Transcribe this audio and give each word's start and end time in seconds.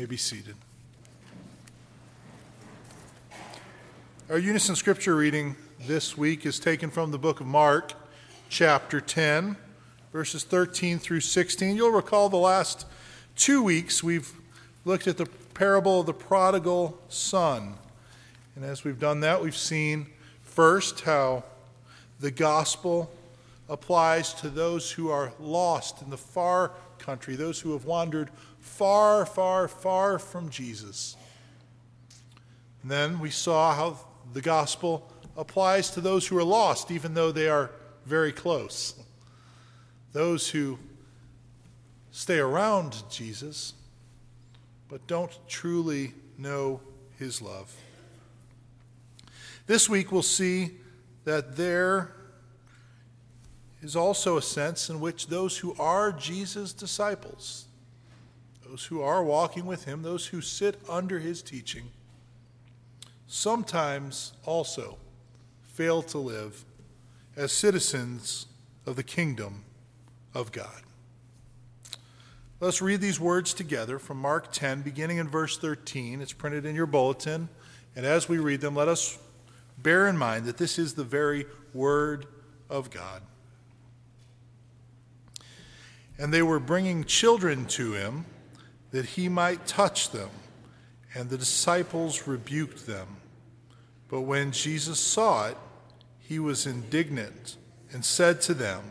may 0.00 0.06
be 0.06 0.16
seated. 0.16 0.54
Our 4.30 4.38
unison 4.38 4.74
scripture 4.74 5.14
reading 5.14 5.56
this 5.86 6.16
week 6.16 6.46
is 6.46 6.58
taken 6.58 6.88
from 6.88 7.10
the 7.10 7.18
book 7.18 7.40
of 7.40 7.46
Mark, 7.46 7.92
chapter 8.48 9.02
10, 9.02 9.58
verses 10.10 10.42
13 10.42 10.98
through 10.98 11.20
16. 11.20 11.76
You'll 11.76 11.90
recall 11.90 12.30
the 12.30 12.38
last 12.38 12.86
two 13.36 13.62
weeks 13.62 14.02
we've 14.02 14.32
looked 14.86 15.06
at 15.06 15.18
the 15.18 15.26
parable 15.52 16.00
of 16.00 16.06
the 16.06 16.14
prodigal 16.14 16.98
son. 17.10 17.74
And 18.56 18.64
as 18.64 18.84
we've 18.84 18.98
done 18.98 19.20
that, 19.20 19.42
we've 19.42 19.54
seen 19.54 20.06
first 20.42 21.00
how 21.00 21.44
the 22.20 22.30
gospel 22.30 23.12
applies 23.68 24.32
to 24.32 24.48
those 24.48 24.92
who 24.92 25.10
are 25.10 25.34
lost 25.38 26.00
in 26.00 26.08
the 26.08 26.16
far 26.16 26.70
country, 27.00 27.36
those 27.36 27.60
who 27.60 27.72
have 27.72 27.84
wandered 27.84 28.30
far, 28.60 29.26
far, 29.26 29.68
far 29.68 30.18
from 30.18 30.48
Jesus. 30.48 31.16
And 32.82 32.90
then 32.90 33.18
we 33.18 33.30
saw 33.30 33.74
how 33.74 33.98
the 34.32 34.40
gospel 34.40 35.10
applies 35.36 35.90
to 35.90 36.00
those 36.00 36.26
who 36.26 36.38
are 36.38 36.44
lost, 36.44 36.90
even 36.90 37.14
though 37.14 37.32
they 37.32 37.48
are 37.48 37.70
very 38.06 38.32
close. 38.32 38.94
Those 40.12 40.48
who 40.48 40.78
stay 42.10 42.38
around 42.38 43.02
Jesus, 43.10 43.74
but 44.88 45.06
don't 45.06 45.38
truly 45.48 46.14
know 46.38 46.80
his 47.18 47.40
love. 47.40 47.74
This 49.66 49.88
week 49.88 50.10
we'll 50.10 50.22
see 50.22 50.72
that 51.24 51.56
there 51.56 52.12
is 53.82 53.94
also 53.94 54.36
a 54.36 54.42
sense 54.42 54.90
in 54.90 55.00
which 55.00 55.28
those 55.28 55.58
who 55.58 55.74
are 55.78 56.12
Jesus' 56.12 56.72
disciples, 56.72 57.66
those 58.70 58.84
who 58.84 59.02
are 59.02 59.24
walking 59.24 59.66
with 59.66 59.84
him, 59.84 60.02
those 60.02 60.26
who 60.26 60.40
sit 60.40 60.80
under 60.88 61.18
his 61.18 61.42
teaching, 61.42 61.90
sometimes 63.26 64.32
also 64.46 64.96
fail 65.64 66.02
to 66.02 66.18
live 66.18 66.64
as 67.36 67.50
citizens 67.50 68.46
of 68.86 68.94
the 68.94 69.02
kingdom 69.02 69.64
of 70.34 70.52
God. 70.52 70.82
Let's 72.60 72.80
read 72.80 73.00
these 73.00 73.18
words 73.18 73.54
together 73.54 73.98
from 73.98 74.18
Mark 74.18 74.52
10, 74.52 74.82
beginning 74.82 75.16
in 75.16 75.28
verse 75.28 75.58
13. 75.58 76.20
It's 76.20 76.32
printed 76.32 76.64
in 76.64 76.76
your 76.76 76.86
bulletin. 76.86 77.48
And 77.96 78.06
as 78.06 78.28
we 78.28 78.38
read 78.38 78.60
them, 78.60 78.76
let 78.76 78.86
us 78.86 79.18
bear 79.78 80.06
in 80.06 80.16
mind 80.16 80.44
that 80.44 80.58
this 80.58 80.78
is 80.78 80.94
the 80.94 81.02
very 81.02 81.44
Word 81.74 82.26
of 82.68 82.90
God. 82.90 83.22
And 86.18 86.32
they 86.32 86.42
were 86.42 86.60
bringing 86.60 87.02
children 87.02 87.66
to 87.66 87.94
him 87.94 88.26
that 88.90 89.04
he 89.04 89.28
might 89.28 89.66
touch 89.66 90.10
them. 90.10 90.30
And 91.14 91.28
the 91.28 91.38
disciples 91.38 92.26
rebuked 92.26 92.86
them. 92.86 93.06
But 94.08 94.22
when 94.22 94.52
Jesus 94.52 95.00
saw 95.00 95.48
it, 95.48 95.56
he 96.18 96.38
was 96.38 96.66
indignant 96.66 97.56
and 97.92 98.04
said 98.04 98.40
to 98.42 98.54
them, 98.54 98.82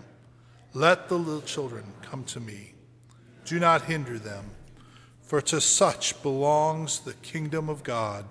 Let 0.74 1.08
the 1.08 1.18
little 1.18 1.42
children 1.42 1.86
come 2.02 2.24
to 2.26 2.40
me. 2.40 2.74
Do 3.46 3.60
not 3.60 3.84
hinder 3.84 4.20
them, 4.20 4.52
for 5.22 5.42
to 5.42 5.62
such 5.62 6.22
belongs 6.22 7.00
the 7.00 7.14
kingdom 7.14 7.70
of 7.70 7.84
God. 7.84 8.26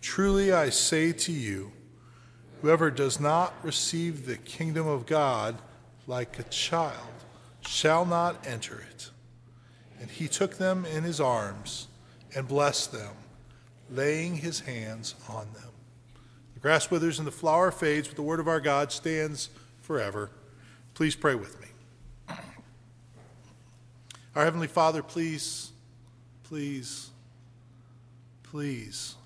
Truly 0.00 0.52
I 0.52 0.70
say 0.70 1.12
to 1.12 1.32
you, 1.32 1.72
whoever 2.60 2.90
does 2.90 3.20
not 3.20 3.54
receive 3.62 4.26
the 4.26 4.36
kingdom 4.36 4.86
of 4.86 5.06
God 5.06 5.56
like 6.06 6.38
a 6.38 6.44
child 6.44 7.24
shall 7.60 8.04
not 8.04 8.46
enter 8.46 8.84
it. 8.90 9.10
And 10.00 10.10
he 10.10 10.28
took 10.28 10.58
them 10.58 10.84
in 10.84 11.04
his 11.04 11.20
arms 11.20 11.88
and 12.34 12.46
blessed 12.46 12.92
them, 12.92 13.14
laying 13.90 14.36
his 14.36 14.60
hands 14.60 15.14
on 15.28 15.46
them. 15.54 15.70
The 16.54 16.60
grass 16.60 16.90
withers 16.90 17.18
and 17.18 17.26
the 17.26 17.32
flower 17.32 17.70
fades, 17.70 18.08
but 18.08 18.16
the 18.16 18.22
word 18.22 18.40
of 18.40 18.48
our 18.48 18.60
God 18.60 18.92
stands 18.92 19.50
forever. 19.80 20.30
Please 20.94 21.14
pray 21.14 21.34
with 21.34 21.60
me. 21.60 21.66
Our 24.34 24.44
Heavenly 24.44 24.68
Father, 24.68 25.02
please, 25.02 25.72
please, 26.44 27.10
please 28.44 29.16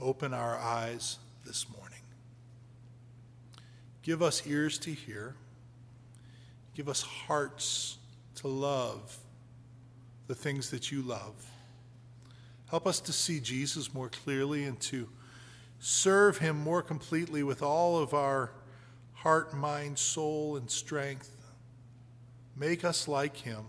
open 0.00 0.34
our 0.34 0.58
eyes 0.58 1.18
this 1.46 1.66
morning. 1.70 1.98
Give 4.02 4.22
us 4.22 4.46
ears 4.46 4.78
to 4.80 4.90
hear 4.90 5.34
Give 6.74 6.88
us 6.88 7.02
hearts 7.02 7.98
to 8.36 8.48
love 8.48 9.16
the 10.26 10.34
things 10.34 10.70
that 10.70 10.90
you 10.90 11.02
love. 11.02 11.34
Help 12.70 12.86
us 12.86 13.00
to 13.00 13.12
see 13.12 13.40
Jesus 13.40 13.92
more 13.92 14.08
clearly 14.08 14.64
and 14.64 14.80
to 14.80 15.08
serve 15.78 16.38
him 16.38 16.58
more 16.58 16.82
completely 16.82 17.42
with 17.42 17.62
all 17.62 17.98
of 17.98 18.14
our 18.14 18.52
heart, 19.12 19.54
mind, 19.54 19.98
soul, 19.98 20.56
and 20.56 20.70
strength. 20.70 21.30
Make 22.56 22.84
us 22.84 23.06
like 23.06 23.36
him 23.36 23.64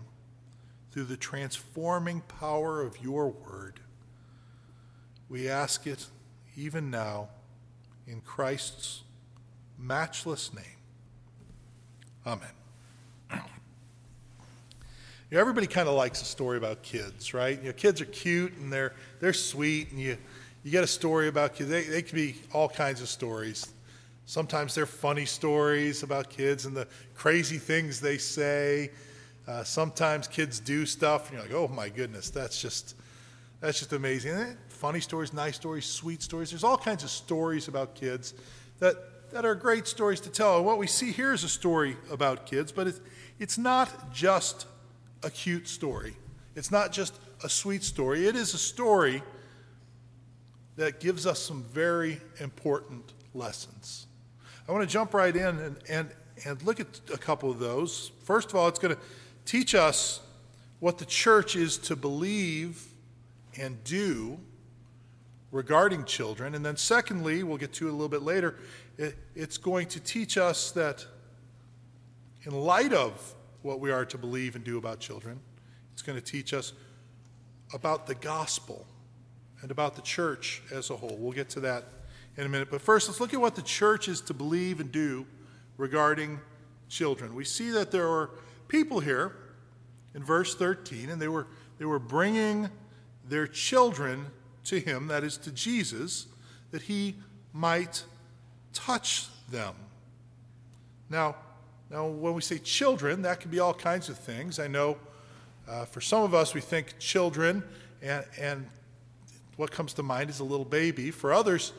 through 0.90 1.04
the 1.04 1.16
transforming 1.16 2.20
power 2.22 2.82
of 2.82 3.02
your 3.02 3.28
word. 3.28 3.80
We 5.28 5.48
ask 5.48 5.86
it 5.86 6.06
even 6.56 6.90
now 6.90 7.28
in 8.06 8.20
Christ's 8.20 9.02
matchless 9.78 10.54
name. 10.54 10.64
Amen. 12.26 12.65
You 15.28 15.34
know, 15.34 15.40
everybody 15.40 15.66
kind 15.66 15.88
of 15.88 15.94
likes 15.94 16.22
a 16.22 16.24
story 16.24 16.56
about 16.56 16.82
kids, 16.82 17.34
right? 17.34 17.58
You 17.58 17.66
know, 17.66 17.72
kids 17.72 18.00
are 18.00 18.06
cute 18.06 18.56
and 18.58 18.72
they're 18.72 18.94
they're 19.18 19.32
sweet, 19.32 19.90
and 19.90 20.00
you 20.00 20.16
you 20.62 20.70
get 20.70 20.84
a 20.84 20.86
story 20.86 21.26
about 21.26 21.56
kids. 21.56 21.68
They 21.68 21.82
they 21.82 22.02
can 22.02 22.14
be 22.14 22.36
all 22.52 22.68
kinds 22.68 23.00
of 23.00 23.08
stories. 23.08 23.72
Sometimes 24.26 24.74
they're 24.76 24.86
funny 24.86 25.24
stories 25.24 26.04
about 26.04 26.30
kids 26.30 26.64
and 26.64 26.76
the 26.76 26.86
crazy 27.14 27.58
things 27.58 28.00
they 28.00 28.18
say. 28.18 28.92
Uh, 29.48 29.64
sometimes 29.64 30.28
kids 30.28 30.60
do 30.60 30.86
stuff, 30.86 31.28
and 31.28 31.38
you're 31.38 31.42
like, 31.42 31.54
oh 31.54 31.72
my 31.74 31.88
goodness, 31.88 32.30
that's 32.30 32.62
just 32.62 32.94
that's 33.60 33.80
just 33.80 33.92
amazing. 33.92 34.56
Funny 34.68 35.00
stories, 35.00 35.32
nice 35.32 35.56
stories, 35.56 35.86
sweet 35.86 36.22
stories. 36.22 36.50
There's 36.50 36.64
all 36.64 36.78
kinds 36.78 37.02
of 37.02 37.10
stories 37.10 37.66
about 37.66 37.96
kids 37.96 38.32
that 38.78 39.32
that 39.32 39.44
are 39.44 39.56
great 39.56 39.88
stories 39.88 40.20
to 40.20 40.30
tell. 40.30 40.58
And 40.58 40.64
what 40.64 40.78
we 40.78 40.86
see 40.86 41.10
here 41.10 41.32
is 41.32 41.42
a 41.42 41.48
story 41.48 41.96
about 42.12 42.46
kids, 42.46 42.70
but 42.70 42.86
it's 42.86 43.00
it's 43.40 43.58
not 43.58 44.12
just 44.12 44.66
a 45.22 45.30
cute 45.30 45.68
story. 45.68 46.14
It's 46.54 46.70
not 46.70 46.92
just 46.92 47.14
a 47.44 47.48
sweet 47.48 47.82
story, 47.84 48.26
it 48.26 48.36
is 48.36 48.54
a 48.54 48.58
story 48.58 49.22
that 50.76 51.00
gives 51.00 51.26
us 51.26 51.38
some 51.38 51.64
very 51.64 52.20
important 52.38 53.12
lessons. 53.34 54.06
I 54.68 54.72
want 54.72 54.86
to 54.86 54.92
jump 54.92 55.14
right 55.14 55.34
in 55.34 55.58
and, 55.58 55.76
and, 55.88 56.10
and 56.44 56.62
look 56.62 56.80
at 56.80 57.00
a 57.12 57.16
couple 57.16 57.50
of 57.50 57.58
those. 57.58 58.10
First 58.24 58.50
of 58.50 58.56
all, 58.56 58.68
it's 58.68 58.78
going 58.78 58.94
to 58.94 59.00
teach 59.44 59.74
us 59.74 60.20
what 60.80 60.98
the 60.98 61.04
church 61.04 61.56
is 61.56 61.78
to 61.78 61.96
believe 61.96 62.86
and 63.58 63.82
do 63.84 64.38
regarding 65.50 66.04
children. 66.04 66.54
And 66.54 66.64
then, 66.64 66.76
secondly, 66.76 67.42
we'll 67.42 67.56
get 67.56 67.72
to 67.74 67.86
it 67.86 67.90
a 67.90 67.92
little 67.92 68.08
bit 68.08 68.22
later, 68.22 68.56
it, 68.98 69.16
it's 69.34 69.56
going 69.56 69.86
to 69.88 70.00
teach 70.00 70.36
us 70.36 70.72
that 70.72 71.06
in 72.42 72.52
light 72.52 72.92
of 72.92 73.34
what 73.66 73.80
we 73.80 73.90
are 73.90 74.04
to 74.06 74.16
believe 74.16 74.54
and 74.54 74.64
do 74.64 74.78
about 74.78 75.00
children. 75.00 75.40
It's 75.92 76.02
going 76.02 76.18
to 76.18 76.24
teach 76.24 76.54
us 76.54 76.72
about 77.74 78.06
the 78.06 78.14
gospel 78.14 78.86
and 79.60 79.70
about 79.70 79.96
the 79.96 80.02
church 80.02 80.62
as 80.72 80.90
a 80.90 80.96
whole. 80.96 81.16
We'll 81.18 81.32
get 81.32 81.48
to 81.50 81.60
that 81.60 81.84
in 82.36 82.46
a 82.46 82.48
minute. 82.48 82.68
But 82.70 82.80
first, 82.80 83.08
let's 83.08 83.20
look 83.20 83.34
at 83.34 83.40
what 83.40 83.56
the 83.56 83.62
church 83.62 84.08
is 84.08 84.20
to 84.22 84.34
believe 84.34 84.80
and 84.80 84.92
do 84.92 85.26
regarding 85.76 86.38
children. 86.88 87.34
We 87.34 87.44
see 87.44 87.70
that 87.70 87.90
there 87.90 88.08
are 88.08 88.30
people 88.68 89.00
here 89.00 89.36
in 90.14 90.22
verse 90.22 90.54
13, 90.54 91.10
and 91.10 91.20
they 91.20 91.28
were, 91.28 91.46
they 91.78 91.84
were 91.84 91.98
bringing 91.98 92.70
their 93.28 93.46
children 93.46 94.26
to 94.64 94.78
him, 94.78 95.08
that 95.08 95.24
is, 95.24 95.36
to 95.38 95.50
Jesus, 95.50 96.26
that 96.70 96.82
he 96.82 97.16
might 97.52 98.04
touch 98.72 99.26
them. 99.50 99.74
Now, 101.08 101.36
now, 101.90 102.08
when 102.08 102.34
we 102.34 102.42
say 102.42 102.58
children, 102.58 103.22
that 103.22 103.38
can 103.40 103.50
be 103.50 103.60
all 103.60 103.74
kinds 103.74 104.08
of 104.08 104.18
things. 104.18 104.58
I 104.58 104.66
know 104.66 104.96
uh, 105.68 105.84
for 105.84 106.00
some 106.00 106.22
of 106.24 106.34
us, 106.34 106.52
we 106.52 106.60
think 106.60 106.98
children, 106.98 107.62
and, 108.02 108.24
and 108.40 108.66
what 109.56 109.70
comes 109.70 109.92
to 109.94 110.02
mind 110.02 110.28
is 110.28 110.40
a 110.40 110.44
little 110.44 110.64
baby. 110.64 111.12
For 111.12 111.32
others, 111.32 111.72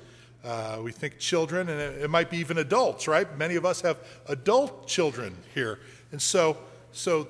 uh, 0.46 0.80
we 0.82 0.94
think 0.94 1.20
children, 1.20 1.68
and 1.68 1.80
it, 1.80 2.04
it, 2.04 2.10
might 2.10 2.30
be 2.30 2.38
even 2.38 2.58
adults, 2.58 3.08
right? 3.08 3.38
Many 3.38 3.56
of 3.56 3.66
us 3.66 3.82
have 3.82 3.98
adult 4.28 4.88
children 4.88 5.36
here. 5.54 5.80
And 6.14 6.22
so, 6.22 6.58
so 6.94 7.28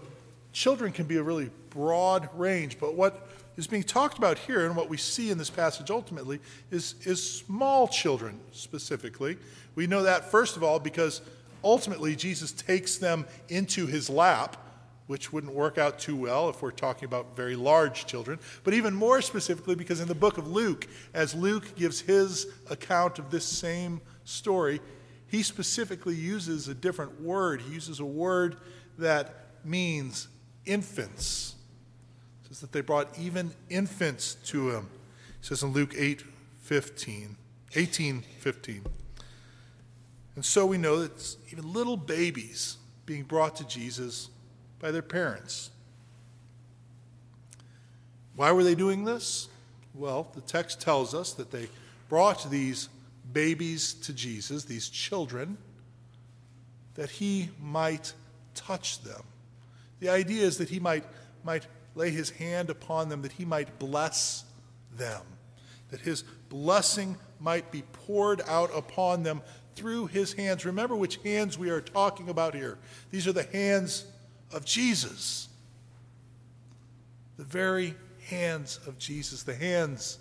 children 0.53 0.91
can 0.91 1.05
be 1.05 1.17
a 1.17 1.23
really 1.23 1.49
broad 1.71 2.29
range. 2.35 2.79
But 2.79 2.93
what 2.93 3.27
is 3.57 3.65
being 3.65 3.83
talked 3.83 4.19
about 4.19 4.37
here, 4.37 4.67
and 4.67 4.75
what 4.75 4.87
we 4.87 4.97
see 4.97 5.31
in 5.31 5.39
this 5.39 5.49
passage 5.49 5.89
ultimately, 5.89 6.39
is, 6.69 6.93
is 7.05 7.37
small 7.37 7.87
children 7.87 8.39
specifically. 8.51 9.37
We 9.73 9.87
know 9.87 10.03
that, 10.03 10.29
first 10.29 10.57
of 10.57 10.63
all, 10.63 10.79
because 10.79 11.21
ultimately 11.67 12.15
Jesus 12.15 12.51
takes 12.51 12.97
them 12.97 13.25
into 13.49 13.85
his 13.85 14.09
lap 14.09 14.57
which 15.07 15.31
wouldn't 15.31 15.53
work 15.53 15.77
out 15.77 15.97
too 15.97 16.15
well 16.15 16.49
if 16.49 16.61
we're 16.61 16.69
talking 16.69 17.05
about 17.05 17.35
very 17.35 17.55
large 17.55 18.05
children, 18.05 18.37
but 18.63 18.73
even 18.73 18.93
more 18.93 19.21
specifically 19.21 19.73
because 19.73 20.01
in 20.01 20.07
the 20.07 20.15
book 20.15 20.37
of 20.37 20.47
Luke, 20.47 20.85
as 21.13 21.33
Luke 21.33 21.75
gives 21.75 22.01
his 22.01 22.47
account 22.69 23.17
of 23.17 23.31
this 23.31 23.45
same 23.45 24.01
story, 24.25 24.81
he 25.27 25.43
specifically 25.43 26.15
uses 26.15 26.67
a 26.67 26.73
different 26.73 27.21
word. 27.21 27.61
He 27.61 27.73
uses 27.73 27.99
a 28.01 28.05
word 28.05 28.57
that 28.97 29.33
means 29.63 30.27
infants. 30.65 31.55
Says 32.47 32.59
that 32.59 32.71
they 32.71 32.81
brought 32.81 33.17
even 33.17 33.51
infants 33.69 34.35
to 34.47 34.71
him. 34.71 34.89
He 35.39 35.47
says 35.47 35.63
in 35.63 35.71
Luke 35.71 35.93
8 35.97 36.23
15, 36.63 37.37
18 37.75 38.21
15. 38.21 38.83
And 40.37 40.45
so 40.45 40.67
we 40.67 40.77
know 40.77 40.99
that 40.99 41.35
even 41.51 41.73
little 41.73 41.97
babies 41.97 42.77
being 43.07 43.23
brought 43.23 43.55
to 43.55 43.65
Jesus 43.65 44.29
by 44.77 44.91
their 44.91 45.01
parents. 45.01 45.71
Why 48.35 48.51
were 48.51 48.63
they 48.63 48.75
doing 48.75 49.03
this? 49.03 49.47
Well, 49.95 50.27
the 50.35 50.41
text 50.41 50.79
tells 50.79 51.15
us 51.15 51.33
that 51.33 51.49
they 51.49 51.69
brought 52.07 52.51
these 52.51 52.87
babies 53.33 53.95
to 53.95 54.13
Jesus, 54.13 54.63
these 54.63 54.89
children, 54.89 55.57
that 56.93 57.09
he 57.09 57.49
might 57.59 58.13
touch 58.53 59.01
them. 59.01 59.23
The 60.01 60.09
idea 60.09 60.43
is 60.43 60.59
that 60.59 60.69
he 60.69 60.79
might, 60.79 61.03
might 61.43 61.65
lay 61.95 62.11
his 62.11 62.29
hand 62.29 62.69
upon 62.69 63.09
them, 63.09 63.23
that 63.23 63.31
he 63.31 63.43
might 63.43 63.79
bless 63.79 64.45
them, 64.95 65.23
that 65.89 66.01
his 66.01 66.21
blessing 66.49 67.17
might 67.39 67.71
be 67.71 67.81
poured 68.05 68.43
out 68.47 68.69
upon 68.75 69.23
them 69.23 69.41
through 69.77 70.07
his 70.07 70.33
hands. 70.33 70.65
Remember 70.65 70.95
which 70.95 71.17
hands 71.17 71.57
we 71.57 71.69
are 71.69 71.79
talking 71.79 72.29
about 72.29 72.55
here. 72.55 72.77
These 73.11 73.27
are 73.27 73.31
the 73.31 73.43
hands 73.43 74.05
of 74.51 74.65
Jesus. 74.65 75.47
The 77.37 77.43
very 77.43 77.93
hands 78.25 78.79
of 78.87 78.97
Jesus, 78.97 79.43
the 79.43 79.55
hands 79.55 80.17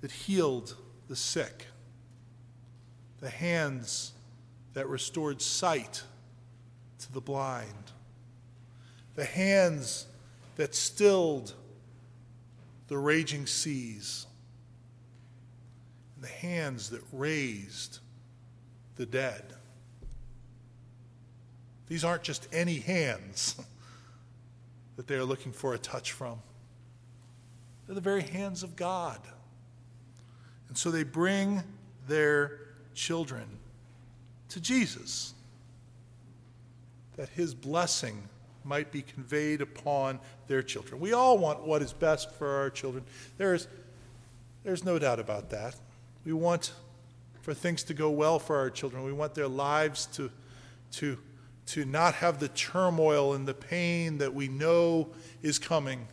that 0.00 0.12
healed 0.12 0.76
the 1.08 1.16
sick, 1.16 1.66
the 3.20 3.28
hands 3.28 4.12
that 4.74 4.88
restored 4.88 5.42
sight 5.42 6.02
to 7.00 7.12
the 7.12 7.20
blind, 7.20 7.92
the 9.16 9.24
hands 9.24 10.06
that 10.56 10.74
stilled 10.74 11.52
the 12.88 12.96
raging 12.96 13.46
seas, 13.46 14.26
the 16.22 16.28
hands 16.28 16.90
that 16.90 17.02
raised 17.12 17.98
the 18.96 19.04
dead. 19.04 19.42
These 21.88 22.04
aren't 22.04 22.22
just 22.22 22.48
any 22.52 22.78
hands 22.78 23.56
that 24.96 25.06
they 25.06 25.16
are 25.16 25.24
looking 25.24 25.52
for 25.52 25.74
a 25.74 25.78
touch 25.78 26.12
from. 26.12 26.38
They're 27.86 27.94
the 27.94 28.00
very 28.00 28.22
hands 28.22 28.62
of 28.62 28.76
God. 28.76 29.20
And 30.68 30.78
so 30.78 30.90
they 30.90 31.02
bring 31.02 31.62
their 32.08 32.60
children 32.94 33.44
to 34.48 34.60
Jesus 34.60 35.34
that 37.16 37.28
his 37.30 37.54
blessing 37.54 38.22
might 38.64 38.92
be 38.92 39.02
conveyed 39.02 39.60
upon 39.60 40.20
their 40.46 40.62
children. 40.62 41.00
We 41.00 41.12
all 41.12 41.36
want 41.36 41.66
what 41.66 41.82
is 41.82 41.92
best 41.92 42.32
for 42.32 42.48
our 42.48 42.70
children. 42.70 43.04
There's, 43.36 43.66
there's 44.64 44.84
no 44.84 44.98
doubt 44.98 45.18
about 45.18 45.50
that. 45.50 45.74
We 46.24 46.32
want 46.32 46.72
for 47.40 47.54
things 47.54 47.82
to 47.84 47.94
go 47.94 48.10
well 48.10 48.38
for 48.38 48.56
our 48.56 48.70
children. 48.70 49.04
We 49.04 49.12
want 49.12 49.34
their 49.34 49.48
lives 49.48 50.06
to, 50.14 50.30
to 50.92 51.18
to 51.66 51.84
not 51.84 52.14
have 52.14 52.38
the 52.38 52.48
turmoil 52.48 53.34
and 53.34 53.46
the 53.46 53.54
pain 53.54 54.18
that 54.18 54.34
we 54.34 54.48
know 54.48 55.08
is 55.42 55.58
coming. 55.58 56.06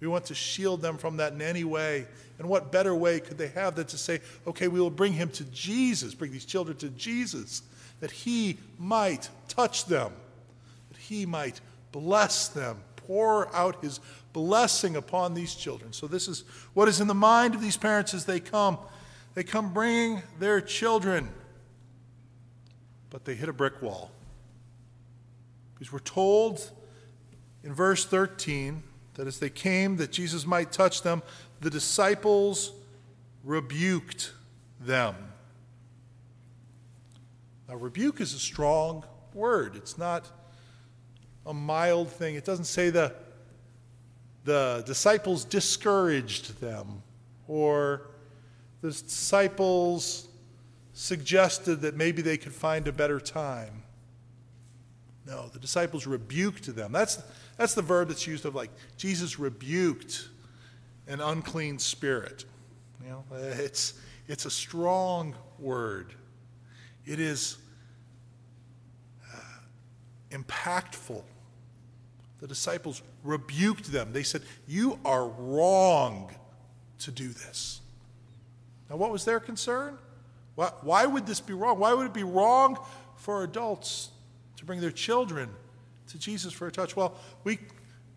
We 0.00 0.08
want 0.08 0.26
to 0.26 0.34
shield 0.34 0.82
them 0.82 0.98
from 0.98 1.18
that 1.18 1.32
in 1.32 1.42
any 1.42 1.64
way. 1.64 2.06
And 2.38 2.48
what 2.48 2.72
better 2.72 2.94
way 2.94 3.20
could 3.20 3.38
they 3.38 3.48
have 3.48 3.76
than 3.76 3.86
to 3.86 3.98
say, 3.98 4.20
okay, 4.46 4.68
we 4.68 4.80
will 4.80 4.90
bring 4.90 5.12
him 5.12 5.28
to 5.30 5.44
Jesus, 5.44 6.14
bring 6.14 6.32
these 6.32 6.44
children 6.44 6.76
to 6.78 6.88
Jesus, 6.90 7.62
that 8.00 8.10
he 8.10 8.58
might 8.78 9.28
touch 9.48 9.84
them, 9.86 10.12
that 10.90 10.98
he 10.98 11.24
might 11.24 11.60
bless 11.92 12.48
them, 12.48 12.78
pour 12.96 13.54
out 13.54 13.82
his 13.82 14.00
blessing 14.32 14.96
upon 14.96 15.34
these 15.34 15.54
children. 15.54 15.92
So, 15.92 16.08
this 16.08 16.26
is 16.26 16.42
what 16.74 16.88
is 16.88 17.00
in 17.00 17.06
the 17.06 17.14
mind 17.14 17.54
of 17.54 17.60
these 17.60 17.76
parents 17.76 18.12
as 18.14 18.24
they 18.24 18.40
come. 18.40 18.78
They 19.34 19.42
come 19.42 19.72
bringing 19.72 20.22
their 20.38 20.60
children, 20.60 21.28
but 23.10 23.24
they 23.24 23.34
hit 23.34 23.48
a 23.48 23.52
brick 23.52 23.82
wall. 23.82 24.10
Because 25.74 25.92
we're 25.92 25.98
told 25.98 26.70
in 27.64 27.74
verse 27.74 28.04
13 28.04 28.82
that 29.14 29.26
as 29.26 29.40
they 29.40 29.50
came 29.50 29.96
that 29.96 30.12
Jesus 30.12 30.46
might 30.46 30.70
touch 30.70 31.02
them, 31.02 31.22
the 31.60 31.70
disciples 31.70 32.72
rebuked 33.42 34.32
them. 34.80 35.14
Now, 37.68 37.76
rebuke 37.76 38.20
is 38.20 38.34
a 38.34 38.38
strong 38.38 39.04
word. 39.32 39.74
It's 39.74 39.98
not 39.98 40.30
a 41.46 41.54
mild 41.54 42.10
thing. 42.10 42.36
It 42.36 42.44
doesn't 42.44 42.66
say 42.66 42.90
the, 42.90 43.14
the 44.44 44.84
disciples 44.86 45.44
discouraged 45.44 46.60
them 46.60 47.02
or 47.48 48.02
the 48.84 48.90
disciples 48.90 50.28
suggested 50.92 51.76
that 51.76 51.96
maybe 51.96 52.20
they 52.20 52.36
could 52.36 52.52
find 52.52 52.86
a 52.86 52.92
better 52.92 53.18
time. 53.18 53.82
No, 55.26 55.48
the 55.48 55.58
disciples 55.58 56.06
rebuked 56.06 56.76
them. 56.76 56.92
That's, 56.92 57.22
that's 57.56 57.72
the 57.72 57.80
verb 57.80 58.08
that's 58.08 58.26
used 58.26 58.44
of 58.44 58.54
like 58.54 58.68
Jesus 58.98 59.38
rebuked 59.38 60.28
an 61.06 61.22
unclean 61.22 61.78
spirit. 61.78 62.44
You 63.02 63.08
know, 63.08 63.24
it's, 63.32 63.94
it's 64.28 64.44
a 64.44 64.50
strong 64.50 65.34
word. 65.58 66.12
It 67.06 67.18
is 67.18 67.56
uh, 69.34 69.38
impactful. 70.30 71.22
The 72.40 72.46
disciples 72.46 73.00
rebuked 73.22 73.90
them. 73.90 74.12
They 74.12 74.24
said, 74.24 74.42
You 74.68 74.98
are 75.06 75.26
wrong 75.26 76.34
to 76.98 77.10
do 77.10 77.28
this. 77.28 77.80
Now, 78.90 78.96
what 78.96 79.10
was 79.10 79.24
their 79.24 79.40
concern? 79.40 79.98
Why, 80.54 81.06
would 81.06 81.26
this 81.26 81.40
be 81.40 81.52
wrong? 81.52 81.78
Why 81.78 81.92
would 81.92 82.06
it 82.06 82.14
be 82.14 82.22
wrong 82.22 82.78
for 83.16 83.42
adults 83.42 84.10
to 84.56 84.64
bring 84.64 84.80
their 84.80 84.92
children 84.92 85.50
to 86.08 86.18
Jesus 86.18 86.52
for 86.52 86.68
a 86.68 86.72
touch? 86.72 86.94
Well, 86.94 87.14
we 87.42 87.58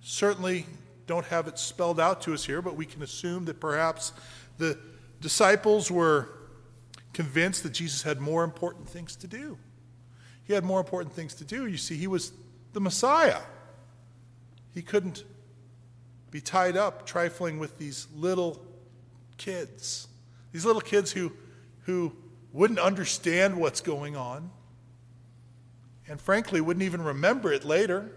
certainly 0.01 0.65
don't 1.07 1.25
have 1.25 1.47
it 1.47 1.57
spelled 1.57 1.99
out 1.99 2.21
to 2.21 2.33
us 2.33 2.45
here, 2.45 2.61
but 2.61 2.75
we 2.75 2.85
can 2.85 3.01
assume 3.01 3.45
that 3.45 3.59
perhaps 3.59 4.11
the 4.57 4.77
disciples 5.19 5.89
were 5.89 6.29
convinced 7.13 7.63
that 7.63 7.71
Jesus 7.71 8.03
had 8.03 8.21
more 8.21 8.43
important 8.43 8.87
things 8.87 9.15
to 9.15 9.27
do. 9.27 9.57
He 10.43 10.53
had 10.53 10.63
more 10.63 10.79
important 10.79 11.13
things 11.13 11.33
to 11.35 11.43
do. 11.43 11.65
You 11.65 11.77
see, 11.77 11.97
he 11.97 12.07
was 12.07 12.31
the 12.73 12.79
Messiah. 12.79 13.39
He 14.73 14.81
couldn't 14.81 15.23
be 16.29 16.39
tied 16.39 16.77
up 16.77 17.05
trifling 17.05 17.57
with 17.57 17.79
these 17.79 18.07
little 18.15 18.61
kids. 19.37 20.06
These 20.51 20.65
little 20.65 20.81
kids 20.81 21.11
who, 21.11 21.31
who 21.83 22.13
wouldn't 22.53 22.79
understand 22.79 23.59
what's 23.59 23.81
going 23.81 24.15
on 24.15 24.49
and 26.07 26.19
frankly 26.19 26.61
wouldn't 26.61 26.83
even 26.83 27.01
remember 27.01 27.51
it 27.51 27.63
later. 27.65 28.11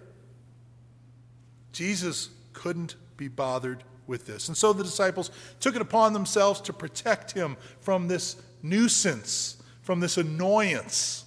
Jesus 1.73 2.31
couldn't 2.53 2.97
be 3.17 3.29
bothered 3.29 3.85
with 4.07 4.27
this. 4.27 4.49
And 4.49 4.57
so 4.57 4.73
the 4.73 4.83
disciples 4.85 5.31
took 5.61 5.77
it 5.77 5.83
upon 5.83 6.13
themselves 6.13 6.61
to 6.63 6.73
protect 6.73 7.33
him 7.33 7.57
from 7.81 8.09
this 8.09 8.37
nuisance, 8.63 9.63
from 9.83 10.01
this 10.01 10.17
annoyance. 10.17 11.25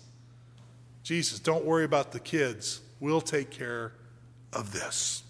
Jesus, 1.04 1.40
don't 1.40 1.66
worry 1.66 1.86
about 1.86 2.12
the 2.12 2.20
kids. 2.20 2.82
We'll 3.00 3.22
take 3.22 3.52
care 3.52 3.94
of 4.52 4.72
this. 4.72 5.24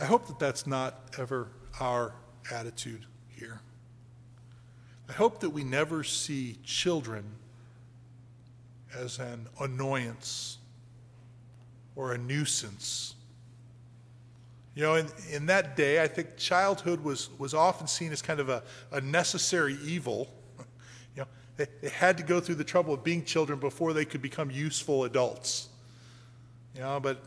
I 0.00 0.06
hope 0.06 0.26
that 0.28 0.38
that's 0.38 0.66
not 0.66 0.98
ever 1.18 1.48
our 1.78 2.14
attitude 2.50 3.04
here. 3.28 3.60
I 5.08 5.12
hope 5.12 5.40
that 5.40 5.50
we 5.50 5.62
never 5.62 6.02
see 6.04 6.56
children 6.64 7.24
as 8.96 9.18
an 9.18 9.46
annoyance 9.60 10.56
or 11.96 12.14
a 12.14 12.18
nuisance. 12.18 13.14
You 14.74 14.84
know, 14.84 14.94
in, 14.94 15.06
in 15.30 15.46
that 15.46 15.76
day, 15.76 16.02
I 16.02 16.08
think 16.08 16.38
childhood 16.38 17.04
was, 17.04 17.28
was 17.38 17.52
often 17.52 17.86
seen 17.86 18.10
as 18.10 18.22
kind 18.22 18.40
of 18.40 18.48
a, 18.48 18.62
a 18.92 19.00
necessary 19.00 19.76
evil. 19.84 20.32
You 21.16 21.22
know, 21.22 21.28
they, 21.56 21.66
they 21.82 21.88
had 21.88 22.16
to 22.18 22.22
go 22.22 22.38
through 22.38 22.54
the 22.54 22.64
trouble 22.64 22.94
of 22.94 23.02
being 23.02 23.24
children 23.24 23.58
before 23.58 23.92
they 23.92 24.04
could 24.04 24.22
become 24.22 24.48
useful 24.48 25.02
adults. 25.02 25.68
You 26.72 26.82
know, 26.82 27.00
but, 27.00 27.24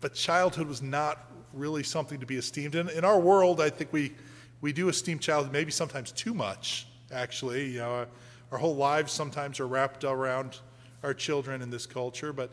but 0.00 0.14
childhood 0.14 0.66
was 0.66 0.80
not 0.80 1.28
really 1.58 1.82
something 1.82 2.20
to 2.20 2.26
be 2.26 2.36
esteemed. 2.36 2.74
In, 2.74 2.88
in 2.90 3.04
our 3.04 3.18
world, 3.18 3.60
I 3.60 3.70
think 3.70 3.92
we, 3.92 4.12
we 4.60 4.72
do 4.72 4.88
esteem 4.88 5.18
childhood 5.18 5.52
maybe 5.52 5.70
sometimes 5.70 6.12
too 6.12 6.34
much 6.34 6.86
actually. 7.12 7.70
You 7.70 7.78
know, 7.78 8.06
our 8.52 8.58
whole 8.58 8.76
lives 8.76 9.12
sometimes 9.12 9.60
are 9.60 9.66
wrapped 9.66 10.04
around 10.04 10.58
our 11.02 11.14
children 11.14 11.62
in 11.62 11.70
this 11.70 11.86
culture, 11.86 12.32
but, 12.32 12.50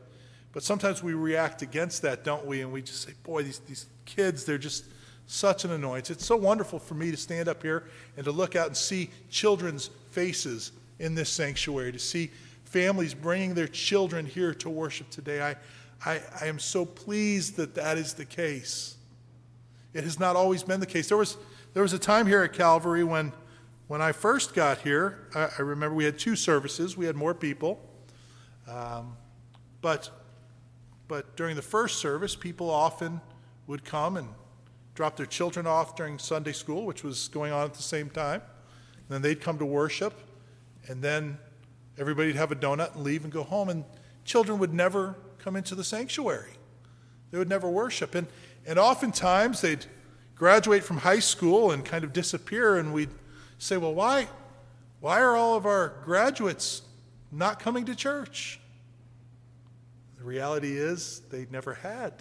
but 0.53 0.63
sometimes 0.63 1.01
we 1.01 1.13
react 1.13 1.61
against 1.61 2.01
that, 2.03 2.23
don't 2.23 2.45
we? 2.45 2.61
And 2.61 2.71
we 2.71 2.81
just 2.81 3.01
say, 3.01 3.13
boy, 3.23 3.43
these, 3.43 3.59
these 3.59 3.87
kids, 4.05 4.45
they're 4.45 4.57
just 4.57 4.85
such 5.27 5.65
an 5.65 5.71
annoyance. 5.71 6.11
It's 6.11 6.25
so 6.25 6.35
wonderful 6.35 6.77
for 6.77 6.93
me 6.93 7.09
to 7.11 7.17
stand 7.17 7.47
up 7.47 7.63
here 7.63 7.85
and 8.15 8.25
to 8.25 8.31
look 8.31 8.55
out 8.55 8.67
and 8.67 8.77
see 8.77 9.09
children's 9.29 9.89
faces 10.11 10.71
in 10.99 11.15
this 11.15 11.29
sanctuary, 11.29 11.91
to 11.91 11.99
see 11.99 12.29
families 12.65 13.13
bringing 13.13 13.53
their 13.53 13.67
children 13.67 14.25
here 14.25 14.53
to 14.53 14.69
worship 14.69 15.09
today. 15.09 15.41
I, 15.41 15.55
I, 16.05 16.21
I 16.41 16.45
am 16.45 16.59
so 16.59 16.85
pleased 16.85 17.55
that 17.55 17.73
that 17.75 17.97
is 17.97 18.13
the 18.13 18.25
case. 18.25 18.94
It 19.95 20.03
has 20.03 20.19
not 20.19 20.35
always 20.35 20.61
been 20.61 20.81
the 20.81 20.85
case. 20.85 21.07
There 21.07 21.17
was, 21.17 21.37
there 21.73 21.81
was 21.81 21.93
a 21.93 21.99
time 21.99 22.27
here 22.27 22.43
at 22.43 22.51
Calvary 22.51 23.05
when, 23.05 23.31
when 23.87 24.01
I 24.01 24.11
first 24.11 24.53
got 24.53 24.79
here, 24.79 25.29
I, 25.33 25.47
I 25.57 25.61
remember 25.61 25.95
we 25.95 26.03
had 26.03 26.19
two 26.19 26.35
services, 26.35 26.97
we 26.97 27.05
had 27.05 27.15
more 27.15 27.33
people. 27.33 27.79
Um, 28.69 29.15
but, 29.79 30.09
but 31.07 31.37
during 31.37 31.55
the 31.55 31.61
first 31.61 31.99
service, 31.99 32.35
people 32.35 32.69
often 32.69 33.21
would 33.67 33.85
come 33.85 34.17
and 34.17 34.27
drop 34.95 35.15
their 35.15 35.25
children 35.25 35.65
off 35.65 35.95
during 35.95 36.19
Sunday 36.19 36.51
school, 36.51 36.85
which 36.85 37.01
was 37.01 37.29
going 37.29 37.53
on 37.53 37.63
at 37.63 37.73
the 37.73 37.81
same 37.81 38.09
time. 38.09 38.41
And 38.41 39.07
then 39.07 39.21
they'd 39.21 39.39
come 39.39 39.57
to 39.59 39.65
worship, 39.65 40.13
and 40.87 41.01
then 41.01 41.37
everybody'd 41.97 42.35
have 42.35 42.51
a 42.51 42.55
donut 42.55 42.95
and 42.95 43.03
leave 43.05 43.23
and 43.23 43.31
go 43.31 43.43
home. 43.43 43.69
And 43.69 43.85
children 44.25 44.59
would 44.59 44.73
never 44.73 45.15
come 45.37 45.55
into 45.55 45.73
the 45.73 45.85
sanctuary. 45.85 46.51
They 47.31 47.37
would 47.37 47.47
never 47.47 47.69
worship. 47.69 48.13
And, 48.13 48.27
and 48.65 48.79
oftentimes 48.79 49.61
they'd 49.61 49.85
graduate 50.35 50.83
from 50.83 50.97
high 50.97 51.19
school 51.19 51.71
and 51.71 51.85
kind 51.85 52.03
of 52.03 52.13
disappear, 52.13 52.77
and 52.77 52.93
we'd 52.93 53.09
say, 53.57 53.77
Well, 53.77 53.93
why, 53.93 54.27
why 54.99 55.21
are 55.21 55.35
all 55.35 55.55
of 55.55 55.65
our 55.65 55.93
graduates 56.03 56.81
not 57.31 57.59
coming 57.59 57.85
to 57.85 57.95
church? 57.95 58.59
The 60.17 60.23
reality 60.23 60.75
is 60.75 61.21
they 61.31 61.47
never 61.51 61.73
had. 61.73 62.13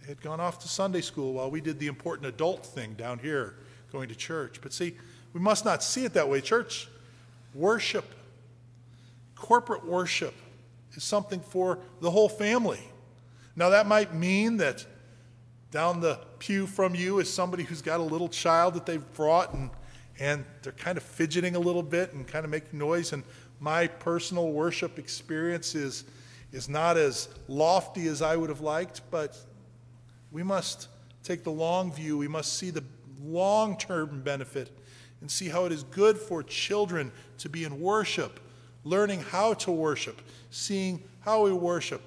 They 0.00 0.08
had 0.08 0.20
gone 0.20 0.40
off 0.40 0.58
to 0.60 0.68
Sunday 0.68 1.00
school 1.00 1.34
while 1.34 1.50
we 1.50 1.60
did 1.60 1.78
the 1.78 1.86
important 1.86 2.26
adult 2.26 2.64
thing 2.64 2.94
down 2.94 3.18
here, 3.18 3.56
going 3.92 4.08
to 4.08 4.14
church. 4.14 4.60
But 4.62 4.72
see, 4.72 4.96
we 5.32 5.40
must 5.40 5.64
not 5.64 5.82
see 5.82 6.04
it 6.04 6.14
that 6.14 6.28
way. 6.28 6.40
Church 6.40 6.88
worship, 7.54 8.04
corporate 9.34 9.84
worship, 9.84 10.34
is 10.94 11.04
something 11.04 11.40
for 11.40 11.78
the 12.00 12.10
whole 12.10 12.28
family. 12.28 12.80
Now, 13.56 13.70
that 13.70 13.86
might 13.86 14.14
mean 14.14 14.56
that 14.58 14.84
down 15.70 16.00
the 16.00 16.20
pew 16.38 16.66
from 16.66 16.94
you 16.94 17.18
is 17.18 17.32
somebody 17.32 17.62
who's 17.64 17.82
got 17.82 18.00
a 18.00 18.02
little 18.02 18.28
child 18.28 18.74
that 18.74 18.86
they've 18.86 19.12
brought 19.14 19.54
and, 19.54 19.70
and 20.18 20.44
they're 20.62 20.72
kind 20.72 20.96
of 20.96 21.02
fidgeting 21.02 21.56
a 21.56 21.58
little 21.58 21.82
bit 21.82 22.12
and 22.12 22.26
kind 22.26 22.44
of 22.44 22.50
making 22.50 22.78
noise. 22.78 23.12
And 23.12 23.24
my 23.60 23.86
personal 23.86 24.52
worship 24.52 24.98
experience 24.98 25.74
is, 25.74 26.04
is 26.52 26.68
not 26.68 26.96
as 26.96 27.28
lofty 27.48 28.06
as 28.08 28.22
I 28.22 28.36
would 28.36 28.50
have 28.50 28.60
liked, 28.60 29.02
but 29.10 29.36
we 30.30 30.42
must 30.42 30.88
take 31.22 31.44
the 31.44 31.50
long 31.50 31.92
view. 31.92 32.18
We 32.18 32.28
must 32.28 32.54
see 32.54 32.70
the 32.70 32.84
long 33.22 33.76
term 33.76 34.22
benefit 34.22 34.70
and 35.20 35.30
see 35.30 35.48
how 35.48 35.64
it 35.64 35.72
is 35.72 35.84
good 35.84 36.18
for 36.18 36.42
children 36.42 37.10
to 37.38 37.48
be 37.48 37.64
in 37.64 37.80
worship, 37.80 38.40
learning 38.84 39.22
how 39.22 39.54
to 39.54 39.70
worship, 39.70 40.20
seeing 40.50 41.02
how 41.20 41.44
we 41.44 41.52
worship, 41.52 42.02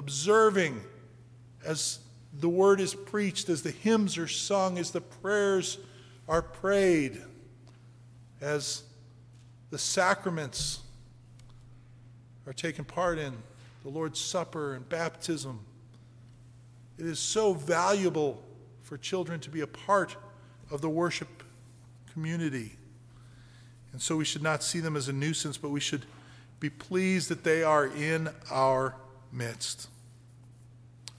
observing 0.00 0.80
as 1.64 2.00
the 2.32 2.48
word 2.48 2.80
is 2.80 2.94
preached, 2.94 3.48
as 3.48 3.62
the 3.62 3.70
hymns 3.70 4.18
are 4.18 4.26
sung, 4.26 4.78
as 4.78 4.90
the 4.90 5.00
prayers 5.00 5.78
are 6.28 6.42
prayed, 6.42 7.20
as 8.40 8.82
the 9.70 9.78
sacraments 9.78 10.80
are 12.46 12.52
taken 12.52 12.84
part 12.84 13.18
in, 13.18 13.34
the 13.84 13.90
Lord's 13.90 14.20
Supper 14.20 14.74
and 14.74 14.88
baptism 14.88 15.60
it 17.00 17.06
is 17.06 17.18
so 17.18 17.54
valuable 17.54 18.42
for 18.82 18.98
children 18.98 19.40
to 19.40 19.50
be 19.50 19.62
a 19.62 19.66
part 19.66 20.16
of 20.70 20.82
the 20.82 20.90
worship 20.90 21.42
community. 22.12 22.76
And 23.92 24.02
so 24.02 24.16
we 24.16 24.26
should 24.26 24.42
not 24.42 24.62
see 24.62 24.80
them 24.80 24.96
as 24.96 25.08
a 25.08 25.12
nuisance, 25.14 25.56
but 25.56 25.70
we 25.70 25.80
should 25.80 26.04
be 26.60 26.68
pleased 26.68 27.30
that 27.30 27.42
they 27.42 27.62
are 27.62 27.86
in 27.86 28.28
our 28.50 28.94
midst. 29.32 29.88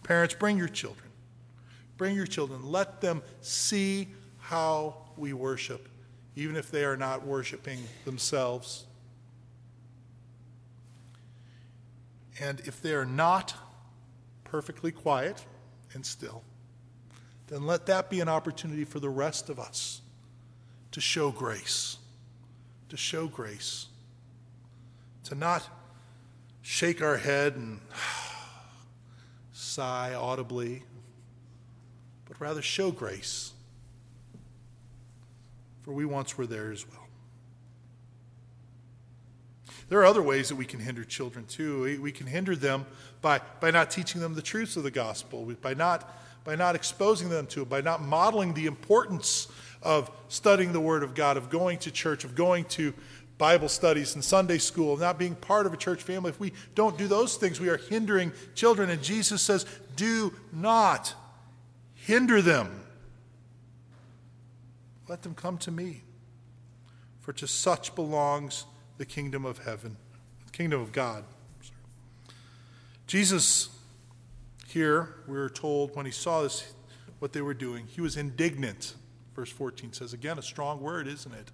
Parents, 0.04 0.34
bring 0.34 0.58
your 0.58 0.68
children. 0.68 1.10
Bring 1.98 2.16
your 2.16 2.26
children. 2.26 2.72
Let 2.72 3.02
them 3.02 3.22
see 3.42 4.08
how 4.40 4.98
we 5.18 5.34
worship, 5.34 5.88
even 6.36 6.56
if 6.56 6.72
they 6.72 6.84
are 6.84 6.98
not 6.98 7.26
worshiping 7.26 7.80
themselves. 8.06 8.86
And 12.40 12.60
if 12.62 12.82
they 12.82 12.94
are 12.94 13.06
not 13.06 13.54
perfectly 14.44 14.92
quiet, 14.92 15.46
and 15.94 16.06
still, 16.06 16.44
then 17.48 17.66
let 17.66 17.86
that 17.86 18.10
be 18.10 18.20
an 18.22 18.30
opportunity 18.30 18.84
for 18.84 19.00
the 19.00 19.10
rest 19.10 19.50
of 19.50 19.60
us 19.60 20.02
to 20.92 21.02
show 21.02 21.32
grace. 21.32 21.98
To 22.90 22.98
show 22.98 23.28
grace. 23.28 23.88
To 25.26 25.36
not 25.36 25.68
shake 26.62 27.02
our 27.02 27.18
head 27.18 27.56
and 27.56 27.80
sigh 29.54 30.14
audibly, 30.14 30.84
but 32.28 32.40
rather 32.40 32.62
show 32.62 32.92
grace. 32.92 33.54
For 35.84 35.94
we 35.94 36.06
once 36.06 36.38
were 36.38 36.46
there 36.46 36.72
as 36.72 36.88
well. 36.88 36.98
There 39.90 40.00
are 40.00 40.06
other 40.06 40.22
ways 40.22 40.48
that 40.48 40.56
we 40.56 40.64
can 40.64 40.80
hinder 40.80 41.04
children 41.04 41.46
too. 41.46 42.00
We 42.02 42.14
can 42.14 42.26
hinder 42.26 42.56
them 42.56 42.86
by, 43.22 43.42
by 43.60 43.72
not 43.72 43.92
teaching 43.92 44.22
them 44.22 44.36
the 44.36 44.42
truths 44.42 44.78
of 44.78 44.84
the 44.84 44.92
gospel, 44.92 45.54
by 45.62 45.74
not, 45.74 46.18
by 46.46 46.56
not 46.56 46.76
exposing 46.76 47.28
them 47.28 47.46
to 47.48 47.64
it, 47.64 47.70
by 47.70 47.82
not 47.82 48.02
modeling 48.02 48.54
the 48.54 48.68
importance 48.68 49.50
of 49.82 50.10
studying 50.30 50.72
the 50.72 50.80
Word 50.80 51.04
of 51.04 51.14
God, 51.14 51.36
of 51.36 51.50
going 51.50 51.78
to 51.80 51.92
church, 51.92 52.24
of 52.24 52.36
going 52.36 52.64
to 52.66 52.94
Bible 53.42 53.70
studies 53.70 54.14
and 54.14 54.24
Sunday 54.24 54.60
school, 54.60 54.98
not 54.98 55.18
being 55.18 55.34
part 55.34 55.66
of 55.66 55.74
a 55.74 55.78
church 55.78 56.04
family. 56.04 56.30
If 56.30 56.40
we 56.40 56.54
don't 56.76 56.96
do 56.96 57.08
those 57.08 57.38
things, 57.38 57.60
we 57.60 57.70
are 57.70 57.78
hindering 57.78 58.34
children. 58.54 58.92
And 58.92 59.02
Jesus 59.02 59.42
says, 59.42 59.66
do 59.96 60.32
not 60.54 61.16
hinder 61.96 62.40
them. 62.40 62.84
Let 65.08 65.24
them 65.24 65.34
come 65.34 65.58
to 65.58 65.72
me. 65.72 66.04
For 67.22 67.34
to 67.34 67.48
such 67.48 67.96
belongs 67.96 68.66
the 69.00 69.08
kingdom 69.08 69.44
of 69.44 69.58
heaven, 69.58 69.98
the 70.46 70.52
kingdom 70.52 70.80
of 70.80 70.92
God. 70.92 71.24
Jesus, 73.08 73.70
here, 74.68 75.16
we're 75.28 75.50
told 75.50 75.96
when 75.96 76.06
he 76.06 76.12
saw 76.12 76.44
this, 76.44 76.72
what 77.18 77.34
they 77.34 77.42
were 77.42 77.56
doing, 77.56 77.88
he 77.88 78.02
was 78.02 78.18
indignant. 78.18 78.94
Verse 79.36 79.50
14 79.50 79.94
says, 79.94 80.14
again, 80.14 80.38
a 80.38 80.44
strong 80.44 80.80
word, 80.80 81.08
isn't 81.08 81.34
it? 81.34 81.48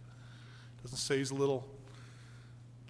Doesn't 0.84 0.98
say 0.98 1.20
he's 1.20 1.32
a 1.32 1.36
little, 1.36 1.66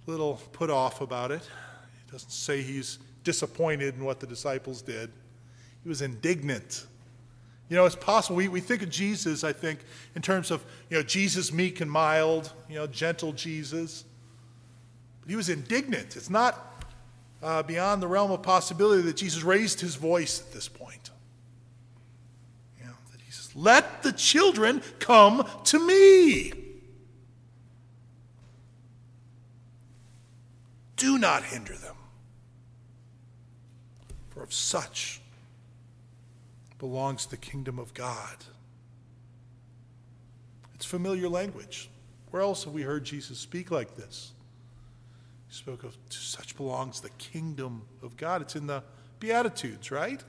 little 0.07 0.41
put 0.53 0.69
off 0.69 1.01
about 1.01 1.31
it. 1.31 1.41
It 1.41 2.11
doesn't 2.11 2.31
say 2.31 2.61
he's 2.61 2.99
disappointed 3.23 3.95
in 3.95 4.05
what 4.05 4.19
the 4.19 4.27
disciples 4.27 4.81
did. 4.81 5.11
He 5.83 5.89
was 5.89 6.01
indignant. 6.01 6.85
You 7.69 7.75
know, 7.75 7.85
it's 7.85 7.95
possible. 7.95 8.37
We, 8.37 8.47
we 8.47 8.61
think 8.61 8.81
of 8.81 8.89
Jesus, 8.89 9.43
I 9.43 9.51
think, 9.51 9.79
in 10.15 10.21
terms 10.21 10.49
of, 10.51 10.63
you 10.89 10.97
know, 10.97 11.03
Jesus 11.03 11.51
meek 11.51 11.81
and 11.81 11.91
mild, 11.91 12.53
you 12.69 12.75
know, 12.75 12.87
gentle 12.87 13.33
Jesus. 13.33 14.05
But 15.21 15.29
he 15.29 15.35
was 15.35 15.49
indignant. 15.49 16.15
It's 16.15 16.29
not 16.29 16.85
uh, 17.43 17.63
beyond 17.63 18.01
the 18.01 18.07
realm 18.07 18.31
of 18.31 18.41
possibility 18.41 19.01
that 19.03 19.17
Jesus 19.17 19.43
raised 19.43 19.81
his 19.81 19.95
voice 19.95 20.39
at 20.39 20.53
this 20.53 20.69
point. 20.69 21.11
You 22.79 22.85
know, 22.85 22.93
that 23.11 23.21
he 23.21 23.31
says, 23.31 23.53
Let 23.53 24.03
the 24.03 24.13
children 24.13 24.81
come 24.99 25.45
to 25.65 25.85
me. 25.85 26.66
Do 30.97 31.17
not 31.17 31.43
hinder 31.43 31.75
them, 31.75 31.95
for 34.29 34.43
of 34.43 34.53
such 34.53 35.21
belongs 36.79 37.25
the 37.25 37.37
kingdom 37.37 37.79
of 37.79 37.93
God. 37.93 38.35
It's 40.75 40.85
familiar 40.85 41.29
language. 41.29 41.89
Where 42.31 42.41
else 42.41 42.65
have 42.65 42.73
we 42.73 42.81
heard 42.81 43.03
Jesus 43.03 43.39
speak 43.39 43.71
like 43.71 43.95
this? 43.95 44.33
He 45.47 45.55
spoke 45.55 45.83
of 45.83 45.97
to 46.09 46.17
such 46.17 46.55
belongs 46.57 46.99
the 46.99 47.09
kingdom 47.11 47.83
of 48.03 48.17
God. 48.17 48.41
It's 48.41 48.55
in 48.55 48.67
the 48.67 48.83
Beatitudes, 49.19 49.91
right? 49.91 50.23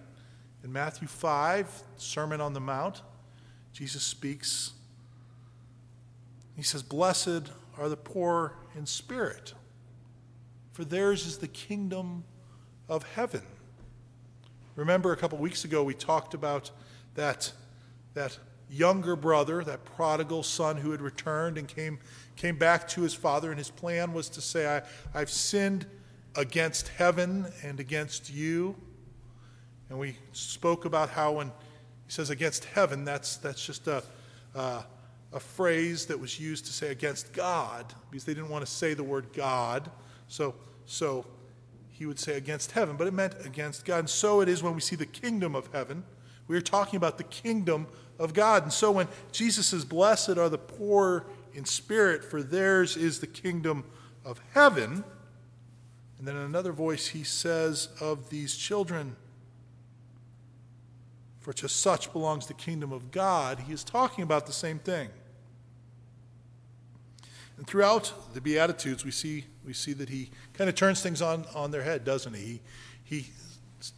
In 0.65 0.73
Matthew 0.73 1.09
5, 1.09 1.83
Sermon 1.97 2.41
on 2.41 2.53
the 2.53 2.61
Mount, 2.61 3.03
Jesus 3.73 4.03
speaks. 4.03 4.73
He 6.57 6.63
says, 6.63 6.83
Blessed 6.83 7.51
are 7.77 7.89
the 7.89 7.97
poor 7.97 8.55
in 8.75 8.87
spirit, 8.87 9.55
for 10.79 10.85
theirs 10.85 11.27
is 11.27 11.39
the 11.39 11.49
kingdom 11.49 12.23
of 12.89 13.03
heaven. 13.15 13.43
Remember 14.77 15.11
a 15.11 15.17
couple 15.17 15.37
weeks 15.37 15.65
ago 15.65 15.83
we 15.83 15.93
talked 15.93 16.35
about 16.35 16.71
that, 17.17 17.51
that 18.15 18.39
younger 18.71 19.17
brother, 19.17 19.65
that 19.65 19.85
prodigal 19.85 20.45
son 20.45 20.77
who 20.77 20.93
had 20.93 21.01
returned 21.01 21.59
and 21.59 21.67
came, 21.67 21.99
came 22.37 22.57
back 22.57 22.87
to 22.91 23.01
his 23.01 23.13
father, 23.13 23.51
and 23.51 23.59
his 23.59 23.71
plan 23.71 24.13
was 24.13 24.29
to 24.29 24.41
say, 24.41 24.77
I, 24.77 24.83
I've 25.19 25.31
sinned 25.31 25.85
against 26.37 26.87
heaven 26.87 27.49
and 27.65 27.81
against 27.81 28.33
you. 28.33 28.77
And 29.91 29.99
we 29.99 30.17
spoke 30.31 30.85
about 30.85 31.09
how 31.09 31.33
when 31.33 31.49
he 31.49 32.13
says 32.13 32.31
against 32.31 32.67
heaven, 32.67 33.05
that's, 33.05 33.37
that's 33.39 33.67
just 33.67 33.89
a, 33.89 34.05
uh, 34.55 34.83
a 35.33 35.41
phrase 35.41 36.07
that 36.07 36.21
was 36.21 36.39
used 36.39 36.67
to 36.67 36.73
say 36.73 36.93
against 36.93 37.33
God, 37.33 37.93
because 38.13 38.23
they 38.23 38.33
didn't 38.33 38.51
want 38.51 38.65
to 38.65 38.71
say 38.71 38.95
the 38.95 39.03
word 39.03 39.33
God. 39.33 39.91
So, 40.29 40.55
so 40.87 41.27
he 41.91 42.07
would 42.07 42.19
say 42.19 42.37
against 42.37 42.73
heaven, 42.73 42.97
but 42.97 43.07
it 43.07 43.13
meant 43.13 43.35
against 43.45 43.85
God. 43.85 43.99
And 44.01 44.11
so 44.11 44.41
it 44.41 44.49
is 44.49 44.63
when 44.63 44.75
we 44.75 44.81
see 44.81 44.97
the 44.97 45.07
kingdom 45.07 45.55
of 45.55 45.69
heaven. 45.73 46.05
We 46.47 46.57
are 46.57 46.63
talking 46.63 46.97
about 46.97 47.19
the 47.19 47.25
kingdom 47.25 47.89
of 48.19 48.35
God. 48.35 48.63
And 48.63 48.73
so 48.73 48.91
when 48.93 49.09
Jesus 49.33 49.67
says, 49.67 49.85
Blessed 49.85 50.39
are 50.39 50.49
the 50.49 50.59
poor 50.59 51.27
in 51.55 51.65
spirit, 51.65 52.25
for 52.25 52.43
theirs 52.43 52.97
is 52.97 53.21
the 53.21 53.27
kingdom 53.27 53.85
of 54.25 54.41
heaven. 54.53 55.05
And 56.19 56.27
then 56.27 56.37
in 56.37 56.43
another 56.43 56.73
voice, 56.73 57.09
he 57.09 57.25
says 57.25 57.89
of 58.01 58.31
these 58.31 58.57
children, 58.57 59.17
For 61.41 61.53
to 61.55 61.69
such 61.69 62.13
belongs 62.13 62.47
the 62.47 62.55
kingdom 62.55 62.93
of 62.93 63.11
God. 63.11 63.61
He 63.61 63.73
is 63.73 63.85
talking 63.85 64.23
about 64.23 64.47
the 64.47 64.53
same 64.53 64.79
thing. 64.79 65.09
And 67.57 67.67
throughout 67.67 68.35
the 68.35 68.41
Beatitudes, 68.41 69.05
we 69.05 69.11
see, 69.11 69.47
we 69.69 69.75
see 69.75 69.93
that 69.93 70.09
he 70.09 70.31
kind 70.55 70.71
of 70.71 70.75
turns 70.75 71.03
things 71.03 71.21
on, 71.21 71.45
on 71.55 71.71
their 71.71 71.83
head, 71.83 72.03
doesn't 72.03 72.33
he? 72.33 72.63
he? 73.05 73.21
He 73.21 73.27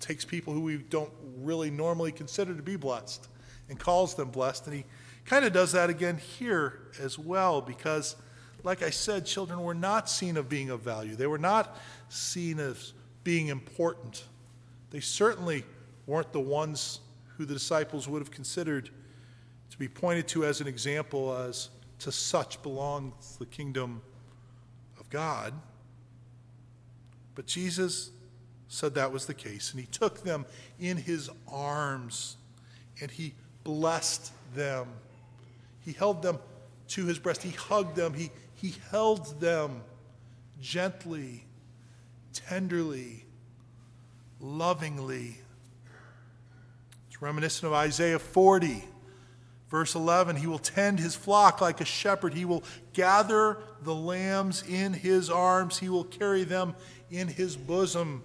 takes 0.01 0.25
people 0.25 0.53
who 0.53 0.63
we 0.63 0.79
don't 0.79 1.13
really 1.39 1.71
normally 1.71 2.11
consider 2.11 2.57
to 2.57 2.63
be 2.63 2.75
blessed 2.75 3.29
and 3.69 3.79
calls 3.79 4.17
them 4.17 4.31
blessed. 4.31 4.67
And 4.67 4.75
he 4.75 4.85
kind 5.25 5.45
of 5.45 5.53
does 5.53 5.71
that 5.71 5.89
again 5.89 6.19
here 6.19 6.81
as 7.01 7.21
well, 7.21 7.61
because, 7.61 8.17
like 8.65 8.83
I 8.83 8.91
said, 8.91 9.25
children 9.25 9.63
were 9.63 9.73
not 9.73 10.11
seen 10.11 10.37
of 10.37 10.49
being 10.49 10.71
of 10.71 10.81
value. 10.81 11.15
They 11.15 11.29
were 11.29 11.39
not 11.39 11.79
seen 12.09 12.59
as 12.59 12.93
being 13.23 13.47
important. 13.47 14.25
They 14.91 15.01
certainly 15.01 15.65
weren't 16.05 16.33
the 16.33 16.41
ones 16.41 16.99
who 17.37 17.45
the 17.45 17.55
disciples 17.55 18.09
would 18.09 18.21
have 18.21 18.33
considered 18.33 18.91
to 19.71 19.79
be 19.79 19.87
pointed 19.87 20.27
to 20.29 20.45
as 20.45 20.61
an 20.61 20.67
example 20.67 21.33
as 21.33 21.71
to 22.01 22.11
such 22.11 22.61
belongs 22.65 23.37
the 23.37 23.47
kingdom 23.47 24.03
God. 25.11 25.53
But 27.35 27.47
Jesus 27.47 28.11
said 28.69 28.95
that 28.95 29.13
was 29.13 29.27
the 29.27 29.35
case, 29.35 29.73
and 29.73 29.81
he 29.81 29.87
took 29.87 30.23
them 30.23 30.47
in 30.79 30.97
his 30.97 31.29
arms 31.49 32.37
and 33.01 33.11
he 33.11 33.35
blessed 33.65 34.33
them. 34.55 34.87
He 35.85 35.93
held 35.93 36.23
them 36.23 36.39
to 36.89 37.07
his 37.07 37.19
breast, 37.19 37.43
he 37.43 37.51
hugged 37.51 37.97
them, 37.97 38.15
he, 38.15 38.31
he 38.55 38.75
held 38.91 39.41
them 39.41 39.83
gently, 40.61 41.45
tenderly, 42.33 43.25
lovingly. 44.41 45.39
It's 47.09 47.23
reminiscent 47.23 47.67
of 47.67 47.73
Isaiah 47.73 48.19
40 48.19 48.85
Verse 49.71 49.95
11, 49.95 50.35
he 50.37 50.49
will 50.49 50.59
tend 50.59 50.99
his 50.99 51.15
flock 51.15 51.61
like 51.61 51.81
a 51.81 51.85
shepherd. 51.85 52.35
He 52.35 52.45
will 52.45 52.65
gather 52.93 53.59
the 53.83 53.95
lambs 53.95 54.65
in 54.69 54.93
his 54.93 55.31
arms. 55.31 55.79
He 55.79 55.89
will 55.89 56.05
carry 56.05 56.43
them 56.43 56.75
in 57.09 57.29
his 57.29 57.57
bosom 57.57 58.25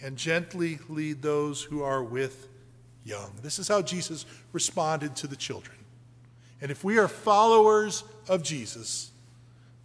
and 0.00 0.16
gently 0.16 0.78
lead 0.88 1.20
those 1.20 1.62
who 1.62 1.82
are 1.82 2.04
with 2.04 2.46
young. 3.02 3.32
This 3.42 3.58
is 3.58 3.66
how 3.66 3.82
Jesus 3.82 4.24
responded 4.52 5.16
to 5.16 5.26
the 5.26 5.34
children. 5.34 5.76
And 6.60 6.70
if 6.70 6.84
we 6.84 6.98
are 6.98 7.08
followers 7.08 8.04
of 8.28 8.44
Jesus, 8.44 9.10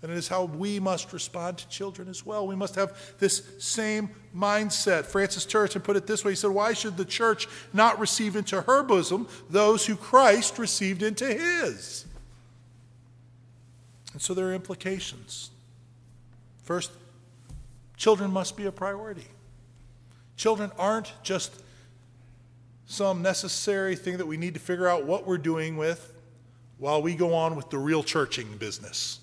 and 0.03 0.11
it 0.11 0.17
is 0.17 0.27
how 0.27 0.43
we 0.43 0.81
must 0.81 1.13
respond 1.13 1.57
to 1.57 1.69
children 1.69 2.09
as 2.09 2.25
well. 2.25 2.45
We 2.45 2.57
must 2.57 2.75
have 2.75 3.15
this 3.19 3.41
same 3.57 4.09
mindset. 4.35 5.05
Francis 5.05 5.45
Turretin 5.45 5.81
put 5.81 5.95
it 5.95 6.05
this 6.05 6.25
way 6.25 6.33
He 6.33 6.35
said, 6.35 6.51
Why 6.51 6.73
should 6.73 6.97
the 6.97 7.05
church 7.05 7.47
not 7.71 7.97
receive 7.99 8.35
into 8.35 8.61
her 8.61 8.83
bosom 8.83 9.29
those 9.49 9.85
who 9.85 9.95
Christ 9.95 10.59
received 10.59 11.03
into 11.03 11.25
his? 11.25 12.05
And 14.11 14.21
so 14.21 14.33
there 14.33 14.49
are 14.49 14.53
implications. 14.53 15.51
First, 16.63 16.91
children 17.95 18.29
must 18.29 18.57
be 18.57 18.65
a 18.65 18.71
priority. 18.73 19.27
Children 20.35 20.71
aren't 20.77 21.13
just 21.23 21.63
some 22.87 23.21
necessary 23.21 23.95
thing 23.95 24.17
that 24.17 24.27
we 24.27 24.35
need 24.35 24.53
to 24.55 24.59
figure 24.59 24.87
out 24.87 25.05
what 25.05 25.25
we're 25.25 25.37
doing 25.37 25.77
with 25.77 26.13
while 26.77 27.01
we 27.01 27.15
go 27.15 27.33
on 27.33 27.55
with 27.55 27.69
the 27.69 27.77
real 27.77 28.03
churching 28.03 28.57
business. 28.57 29.21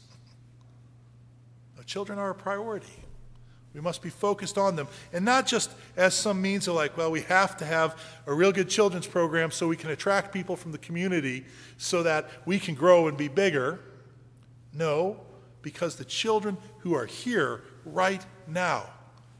Children 1.90 2.20
are 2.20 2.31
a 2.31 2.35
priority. 2.37 3.03
We 3.74 3.81
must 3.81 4.00
be 4.00 4.11
focused 4.11 4.57
on 4.57 4.76
them. 4.76 4.87
And 5.12 5.24
not 5.24 5.44
just 5.44 5.72
as 5.96 6.14
some 6.14 6.40
means 6.40 6.68
of 6.68 6.76
like, 6.76 6.96
well, 6.96 7.11
we 7.11 7.22
have 7.22 7.57
to 7.57 7.64
have 7.64 8.00
a 8.29 8.33
real 8.33 8.53
good 8.53 8.68
children's 8.68 9.09
program 9.09 9.50
so 9.50 9.66
we 9.66 9.76
can 9.76 9.90
attract 9.90 10.33
people 10.33 10.55
from 10.55 10.70
the 10.70 10.79
community 10.79 11.44
so 11.79 12.05
that 12.05 12.31
we 12.46 12.61
can 12.61 12.76
grow 12.76 13.09
and 13.09 13.18
be 13.18 13.26
bigger. 13.26 13.81
No, 14.72 15.18
because 15.62 15.96
the 15.96 16.05
children 16.05 16.57
who 16.79 16.94
are 16.94 17.07
here 17.07 17.64
right 17.85 18.24
now 18.46 18.87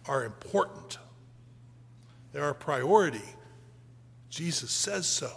are 0.09 0.25
important. 0.25 0.99
They're 2.33 2.49
a 2.49 2.55
priority. 2.57 3.23
Jesus 4.29 4.73
says 4.73 5.07
so. 5.07 5.31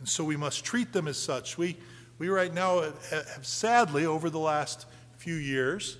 And 0.00 0.08
so 0.08 0.24
we 0.24 0.36
must 0.36 0.64
treat 0.64 0.92
them 0.92 1.06
as 1.06 1.16
such. 1.16 1.56
We, 1.56 1.76
we 2.18 2.28
right 2.28 2.52
now 2.52 2.80
have, 2.80 3.08
have 3.10 3.46
sadly, 3.46 4.04
over 4.04 4.28
the 4.30 4.40
last 4.40 4.86
few 5.16 5.36
years, 5.36 5.98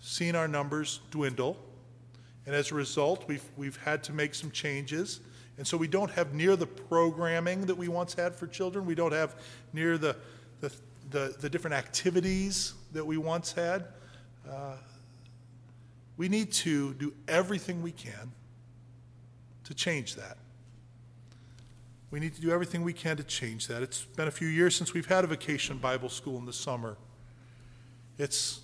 seen 0.00 0.34
our 0.34 0.48
numbers 0.48 1.00
dwindle. 1.10 1.56
And 2.46 2.54
as 2.54 2.72
a 2.72 2.74
result, 2.74 3.24
we've, 3.28 3.44
we've 3.56 3.76
had 3.76 4.02
to 4.04 4.12
make 4.12 4.34
some 4.34 4.50
changes. 4.50 5.20
And 5.58 5.66
so 5.66 5.76
we 5.76 5.88
don't 5.88 6.10
have 6.10 6.32
near 6.32 6.56
the 6.56 6.66
programming 6.66 7.66
that 7.66 7.76
we 7.76 7.88
once 7.88 8.14
had 8.14 8.34
for 8.34 8.46
children. 8.46 8.86
We 8.86 8.94
don't 8.94 9.12
have 9.12 9.36
near 9.72 9.98
the, 9.98 10.16
the, 10.60 10.72
the, 11.10 11.36
the 11.38 11.50
different 11.50 11.74
activities 11.74 12.74
that 12.92 13.04
we 13.04 13.18
once 13.18 13.52
had. 13.52 13.84
Uh, 14.48 14.76
we 16.16 16.28
need 16.28 16.52
to 16.52 16.94
do 16.94 17.12
everything 17.28 17.82
we 17.82 17.92
can 17.92 18.32
to 19.64 19.74
change 19.74 20.16
that. 20.16 20.38
We 22.10 22.18
need 22.18 22.34
to 22.34 22.40
do 22.40 22.50
everything 22.50 22.82
we 22.82 22.92
can 22.92 23.16
to 23.18 23.22
change 23.22 23.68
that. 23.68 23.82
It's 23.82 24.04
been 24.04 24.28
a 24.28 24.32
few 24.32 24.48
years 24.48 24.74
since 24.74 24.92
we've 24.92 25.06
had 25.06 25.24
a 25.24 25.28
vacation 25.28 25.78
Bible 25.78 26.08
school 26.08 26.38
in 26.38 26.44
the 26.44 26.52
summer. 26.52 26.96
It's 28.18 28.60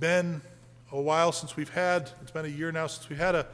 been 0.00 0.42
a 0.90 1.00
while 1.00 1.30
since 1.30 1.56
we've 1.56 1.70
had, 1.70 2.10
it's 2.22 2.32
been 2.32 2.46
a 2.46 2.48
year 2.48 2.72
now 2.72 2.86
since 2.86 3.08
we've 3.08 3.18
had 3.18 3.34
a, 3.34 3.46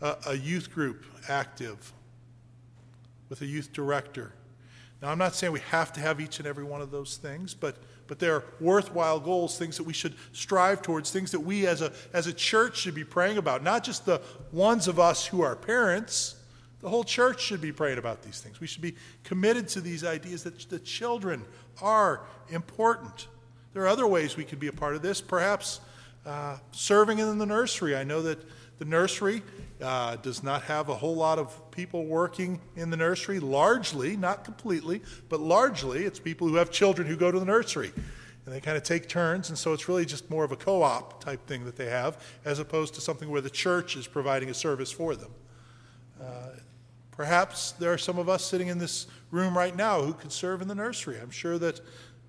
a, 0.00 0.16
a 0.28 0.34
youth 0.34 0.70
group 0.70 1.04
active 1.28 1.92
with 3.28 3.40
a 3.40 3.46
youth 3.46 3.72
director. 3.72 4.32
Now, 5.00 5.10
I'm 5.10 5.18
not 5.18 5.34
saying 5.34 5.52
we 5.52 5.60
have 5.70 5.92
to 5.94 6.00
have 6.00 6.20
each 6.20 6.38
and 6.38 6.46
every 6.46 6.64
one 6.64 6.80
of 6.80 6.90
those 6.90 7.16
things, 7.16 7.54
but, 7.54 7.76
but 8.06 8.18
they're 8.18 8.44
worthwhile 8.60 9.18
goals, 9.18 9.58
things 9.58 9.76
that 9.78 9.84
we 9.84 9.92
should 9.92 10.14
strive 10.32 10.82
towards, 10.82 11.10
things 11.10 11.32
that 11.32 11.40
we 11.40 11.66
as 11.66 11.82
a, 11.82 11.92
as 12.12 12.26
a 12.26 12.32
church 12.32 12.76
should 12.76 12.94
be 12.94 13.04
praying 13.04 13.38
about, 13.38 13.62
not 13.62 13.82
just 13.82 14.04
the 14.04 14.20
ones 14.52 14.86
of 14.86 15.00
us 15.00 15.26
who 15.26 15.40
are 15.40 15.56
parents. 15.56 16.36
The 16.80 16.88
whole 16.88 17.04
church 17.04 17.40
should 17.40 17.60
be 17.60 17.72
praying 17.72 17.98
about 17.98 18.22
these 18.22 18.40
things. 18.40 18.60
We 18.60 18.66
should 18.66 18.82
be 18.82 18.96
committed 19.24 19.68
to 19.68 19.80
these 19.80 20.04
ideas 20.04 20.44
that 20.44 20.58
the 20.68 20.78
children 20.78 21.44
are 21.80 22.20
important. 22.50 23.28
There 23.72 23.82
are 23.84 23.88
other 23.88 24.06
ways 24.06 24.36
we 24.36 24.44
could 24.44 24.60
be 24.60 24.66
a 24.66 24.72
part 24.72 24.94
of 24.94 25.02
this. 25.02 25.20
Perhaps 25.20 25.80
uh, 26.24 26.58
serving 26.70 27.18
in 27.18 27.38
the 27.38 27.46
nursery. 27.46 27.96
I 27.96 28.04
know 28.04 28.22
that 28.22 28.38
the 28.78 28.84
nursery 28.84 29.42
uh, 29.80 30.16
does 30.16 30.42
not 30.42 30.62
have 30.62 30.88
a 30.88 30.94
whole 30.94 31.14
lot 31.14 31.38
of 31.38 31.70
people 31.70 32.04
working 32.04 32.60
in 32.76 32.90
the 32.90 32.96
nursery, 32.96 33.40
largely, 33.40 34.16
not 34.16 34.44
completely, 34.44 35.02
but 35.28 35.40
largely, 35.40 36.04
it's 36.04 36.18
people 36.18 36.48
who 36.48 36.56
have 36.56 36.70
children 36.70 37.06
who 37.06 37.16
go 37.16 37.30
to 37.30 37.38
the 37.38 37.44
nursery. 37.44 37.92
And 38.44 38.54
they 38.54 38.60
kind 38.60 38.76
of 38.76 38.82
take 38.82 39.08
turns, 39.08 39.50
and 39.50 39.58
so 39.58 39.72
it's 39.72 39.88
really 39.88 40.04
just 40.04 40.28
more 40.30 40.42
of 40.42 40.50
a 40.50 40.56
co 40.56 40.82
op 40.82 41.22
type 41.22 41.46
thing 41.46 41.64
that 41.64 41.76
they 41.76 41.88
have, 41.88 42.20
as 42.44 42.58
opposed 42.58 42.94
to 42.94 43.00
something 43.00 43.30
where 43.30 43.40
the 43.40 43.50
church 43.50 43.96
is 43.96 44.08
providing 44.08 44.50
a 44.50 44.54
service 44.54 44.90
for 44.90 45.14
them. 45.14 45.30
Uh, 46.20 46.48
perhaps 47.12 47.72
there 47.72 47.92
are 47.92 47.98
some 47.98 48.18
of 48.18 48.28
us 48.28 48.44
sitting 48.44 48.66
in 48.66 48.78
this 48.78 49.06
room 49.30 49.56
right 49.56 49.76
now 49.76 50.02
who 50.02 50.12
could 50.12 50.32
serve 50.32 50.60
in 50.60 50.66
the 50.66 50.74
nursery. 50.74 51.18
I'm 51.20 51.30
sure 51.30 51.56
that 51.58 51.80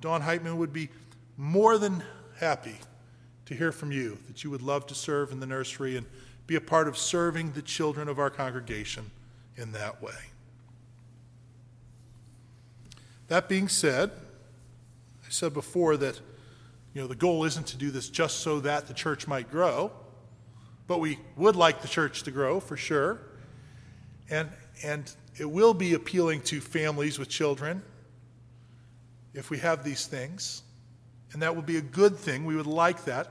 Dawn 0.02 0.22
Heitman 0.22 0.58
would 0.58 0.72
be 0.72 0.90
more 1.36 1.80
than 1.80 2.04
happy 2.40 2.78
to 3.46 3.56
hear 3.56 3.72
from 3.72 3.92
you 3.92 4.18
that 4.28 4.44
you 4.44 4.50
would 4.50 4.62
love 4.62 4.88
to 4.88 4.96
serve 4.96 5.32
in 5.32 5.40
the 5.40 5.46
nursery 5.46 5.98
and 5.98 6.06
be 6.48 6.56
a 6.56 6.62
part 6.62 6.88
of 6.88 6.98
serving 6.98 7.52
the 7.52 7.62
children 7.62 8.08
of 8.08 8.20
our 8.20 8.30
congregation 8.30 9.12
in 9.56 9.72
that 9.74 10.02
way. 10.02 10.14
That 13.28 13.48
being 13.48 13.68
said, 13.68 14.12
I 15.26 15.30
said 15.30 15.54
before 15.54 15.98
that 15.98 16.20
you 16.94 17.02
know 17.02 17.08
the 17.08 17.16
goal 17.16 17.44
isn't 17.46 17.68
to 17.68 17.78
do 17.78 17.90
this 17.90 18.10
just 18.10 18.40
so 18.40 18.60
that 18.60 18.88
the 18.88 18.94
church 18.94 19.28
might 19.28 19.50
grow, 19.50 19.92
but 20.88 21.00
we 21.00 21.18
would 21.36 21.56
like 21.56 21.82
the 21.82 21.88
church 21.88 22.24
to 22.24 22.32
grow 22.32 22.60
for 22.60 22.78
sure. 22.78 23.20
And 24.30 24.50
and 24.84 25.12
it 25.40 25.50
will 25.50 25.74
be 25.74 25.94
appealing 25.94 26.42
to 26.42 26.62
families 26.62 27.18
with 27.18 27.30
children 27.30 27.82
if 29.34 29.50
we 29.50 29.58
have 29.58 29.84
these 29.84 30.06
things, 30.06 30.62
and 31.34 31.42
that 31.42 31.56
would 31.56 31.66
be 31.66 31.78
a 31.78 31.82
good 31.82 32.16
thing. 32.16 32.46
We 32.46 32.56
would 32.56 32.68
like 32.68 33.06
that. 33.06 33.28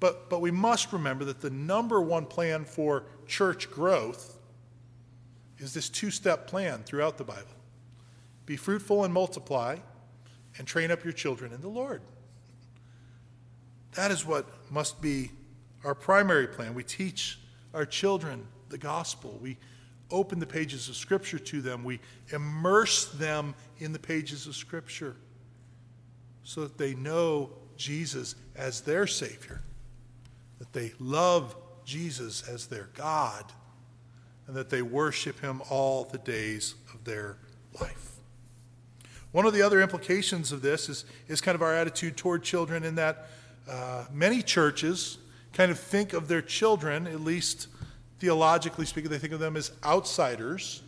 But, 0.00 0.28
but 0.28 0.40
we 0.40 0.50
must 0.50 0.92
remember 0.92 1.24
that 1.26 1.40
the 1.40 1.50
number 1.50 2.00
one 2.00 2.26
plan 2.26 2.64
for 2.64 3.04
church 3.26 3.70
growth 3.70 4.38
is 5.58 5.72
this 5.72 5.88
two 5.88 6.10
step 6.10 6.46
plan 6.46 6.82
throughout 6.82 7.16
the 7.16 7.24
Bible 7.24 7.54
be 8.46 8.56
fruitful 8.56 9.04
and 9.04 9.14
multiply, 9.14 9.78
and 10.58 10.66
train 10.66 10.90
up 10.90 11.02
your 11.02 11.14
children 11.14 11.52
in 11.52 11.62
the 11.62 11.68
Lord. 11.68 12.02
That 13.92 14.10
is 14.10 14.26
what 14.26 14.46
must 14.70 15.00
be 15.00 15.30
our 15.82 15.94
primary 15.94 16.46
plan. 16.46 16.74
We 16.74 16.84
teach 16.84 17.38
our 17.72 17.86
children 17.86 18.46
the 18.68 18.76
gospel. 18.76 19.38
We 19.40 19.56
open 20.10 20.40
the 20.40 20.46
pages 20.46 20.90
of 20.90 20.96
Scripture 20.96 21.38
to 21.38 21.62
them. 21.62 21.84
We 21.84 22.00
immerse 22.32 23.06
them 23.12 23.54
in 23.78 23.92
the 23.92 23.98
pages 23.98 24.46
of 24.46 24.54
Scripture 24.54 25.16
so 26.44 26.60
that 26.60 26.78
they 26.78 26.94
know 26.94 27.50
Jesus 27.76 28.36
as 28.54 28.82
their 28.82 29.06
Savior, 29.06 29.62
that 30.58 30.72
they 30.72 30.92
love 31.00 31.56
Jesus 31.84 32.46
as 32.48 32.66
their 32.66 32.88
God, 32.94 33.44
and 34.46 34.54
that 34.54 34.70
they 34.70 34.82
worship 34.82 35.40
Him 35.40 35.62
all 35.70 36.04
the 36.04 36.18
days 36.18 36.74
of 36.92 37.04
their 37.04 37.38
life. 37.80 38.12
One 39.32 39.46
of 39.46 39.52
the 39.52 39.62
other 39.62 39.80
implications 39.80 40.52
of 40.52 40.62
this 40.62 40.88
is, 40.88 41.04
is 41.26 41.40
kind 41.40 41.56
of 41.56 41.62
our 41.62 41.74
attitude 41.74 42.16
toward 42.16 42.44
children, 42.44 42.84
in 42.84 42.94
that 42.94 43.26
uh, 43.68 44.04
many 44.12 44.42
churches 44.42 45.18
kind 45.52 45.72
of 45.72 45.78
think 45.78 46.12
of 46.12 46.28
their 46.28 46.42
children, 46.42 47.06
at 47.06 47.20
least 47.20 47.68
theologically 48.20 48.86
speaking, 48.86 49.10
they 49.10 49.18
think 49.18 49.32
of 49.32 49.40
them 49.40 49.56
as 49.56 49.72
outsiders. 49.84 50.82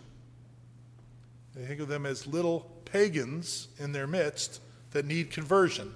They 1.54 1.64
think 1.64 1.80
of 1.80 1.88
them 1.88 2.06
as 2.06 2.26
little 2.26 2.70
pagans 2.84 3.68
in 3.78 3.92
their 3.92 4.06
midst 4.06 4.60
that 4.96 5.04
need 5.04 5.30
conversion. 5.30 5.94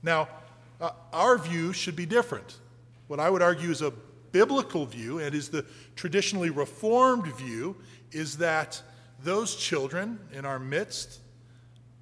Now, 0.00 0.28
uh, 0.80 0.90
our 1.12 1.38
view 1.38 1.72
should 1.72 1.96
be 1.96 2.06
different. 2.06 2.58
What 3.08 3.18
I 3.18 3.28
would 3.28 3.42
argue 3.42 3.68
is 3.70 3.82
a 3.82 3.92
biblical 4.30 4.86
view 4.86 5.18
and 5.18 5.34
is 5.34 5.48
the 5.48 5.66
traditionally 5.96 6.50
reformed 6.50 7.26
view 7.34 7.74
is 8.12 8.38
that 8.38 8.80
those 9.24 9.56
children 9.56 10.20
in 10.32 10.44
our 10.44 10.60
midst 10.60 11.18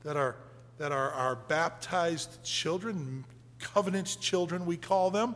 that 0.05 0.19
are, 0.19 0.37
that 0.77 0.93
are 0.93 1.11
our 1.13 1.37
baptized 1.37 2.45
children, 2.45 3.25
covenant 3.59 4.19
children, 4.21 4.67
we 4.67 4.77
call 4.77 5.11
them, 5.11 5.35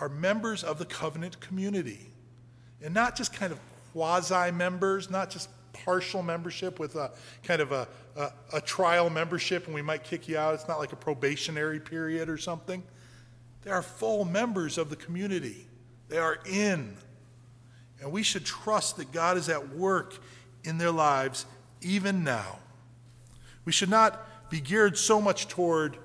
are 0.00 0.08
members 0.08 0.64
of 0.64 0.78
the 0.78 0.86
covenant 0.86 1.38
community. 1.38 2.00
And 2.82 2.92
not 2.92 3.14
just 3.14 3.32
kind 3.32 3.52
of 3.52 3.60
quasi 3.92 4.50
members, 4.50 5.08
not 5.08 5.30
just 5.30 5.48
partial 5.72 6.22
membership 6.22 6.78
with 6.78 6.96
a 6.96 7.10
kind 7.42 7.60
of 7.60 7.72
a, 7.72 7.88
a, 8.16 8.32
a, 8.54 8.60
trial 8.60 9.10
membership 9.10 9.66
and 9.66 9.74
we 9.74 9.82
might 9.82 10.04
kick 10.04 10.28
you 10.28 10.36
out. 10.36 10.54
It's 10.54 10.68
not 10.68 10.78
like 10.78 10.92
a 10.92 10.96
probationary 10.96 11.80
period 11.80 12.28
or 12.28 12.36
something. 12.36 12.82
They 13.62 13.70
are 13.70 13.82
full 13.82 14.24
members 14.24 14.78
of 14.78 14.90
the 14.90 14.96
community, 14.96 15.66
they 16.08 16.18
are 16.18 16.38
in. 16.46 16.96
And 18.00 18.10
we 18.10 18.24
should 18.24 18.44
trust 18.44 18.96
that 18.96 19.12
God 19.12 19.36
is 19.36 19.48
at 19.48 19.70
work 19.70 20.18
in 20.64 20.76
their 20.76 20.90
lives 20.90 21.46
even 21.80 22.24
now. 22.24 22.58
We 23.64 23.72
should 23.72 23.90
not 23.90 24.50
be 24.50 24.60
geared 24.60 24.98
so 24.98 25.20
much 25.20 25.46
toward 25.46 25.96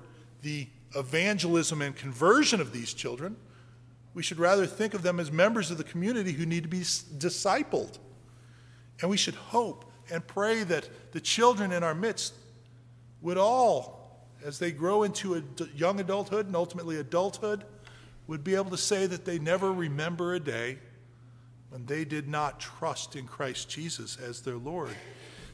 the 0.42 0.68
evangelism 0.94 1.82
and 1.82 1.94
conversion 1.94 2.60
of 2.60 2.72
these 2.72 2.94
children. 2.94 3.36
We 4.14 4.22
should 4.22 4.38
rather 4.38 4.66
think 4.66 4.94
of 4.94 5.02
them 5.02 5.20
as 5.20 5.30
members 5.30 5.70
of 5.70 5.78
the 5.78 5.84
community 5.84 6.32
who 6.32 6.46
need 6.46 6.62
to 6.62 6.68
be 6.68 6.80
discipled. 6.80 7.98
And 9.00 9.10
we 9.10 9.16
should 9.16 9.34
hope 9.34 9.84
and 10.10 10.26
pray 10.26 10.64
that 10.64 11.12
the 11.12 11.20
children 11.20 11.72
in 11.72 11.82
our 11.82 11.94
midst 11.94 12.34
would 13.20 13.38
all, 13.38 14.26
as 14.44 14.58
they 14.58 14.70
grow 14.70 15.02
into 15.02 15.34
a 15.34 15.42
young 15.74 16.00
adulthood 16.00 16.46
and 16.46 16.56
ultimately 16.56 16.96
adulthood, 16.96 17.64
would 18.26 18.44
be 18.44 18.54
able 18.54 18.70
to 18.70 18.76
say 18.76 19.06
that 19.06 19.24
they 19.24 19.38
never 19.38 19.72
remember 19.72 20.34
a 20.34 20.40
day 20.40 20.78
when 21.70 21.84
they 21.86 22.04
did 22.04 22.28
not 22.28 22.60
trust 22.60 23.16
in 23.16 23.26
Christ 23.26 23.68
Jesus 23.68 24.16
as 24.18 24.40
their 24.40 24.56
Lord. 24.56 24.90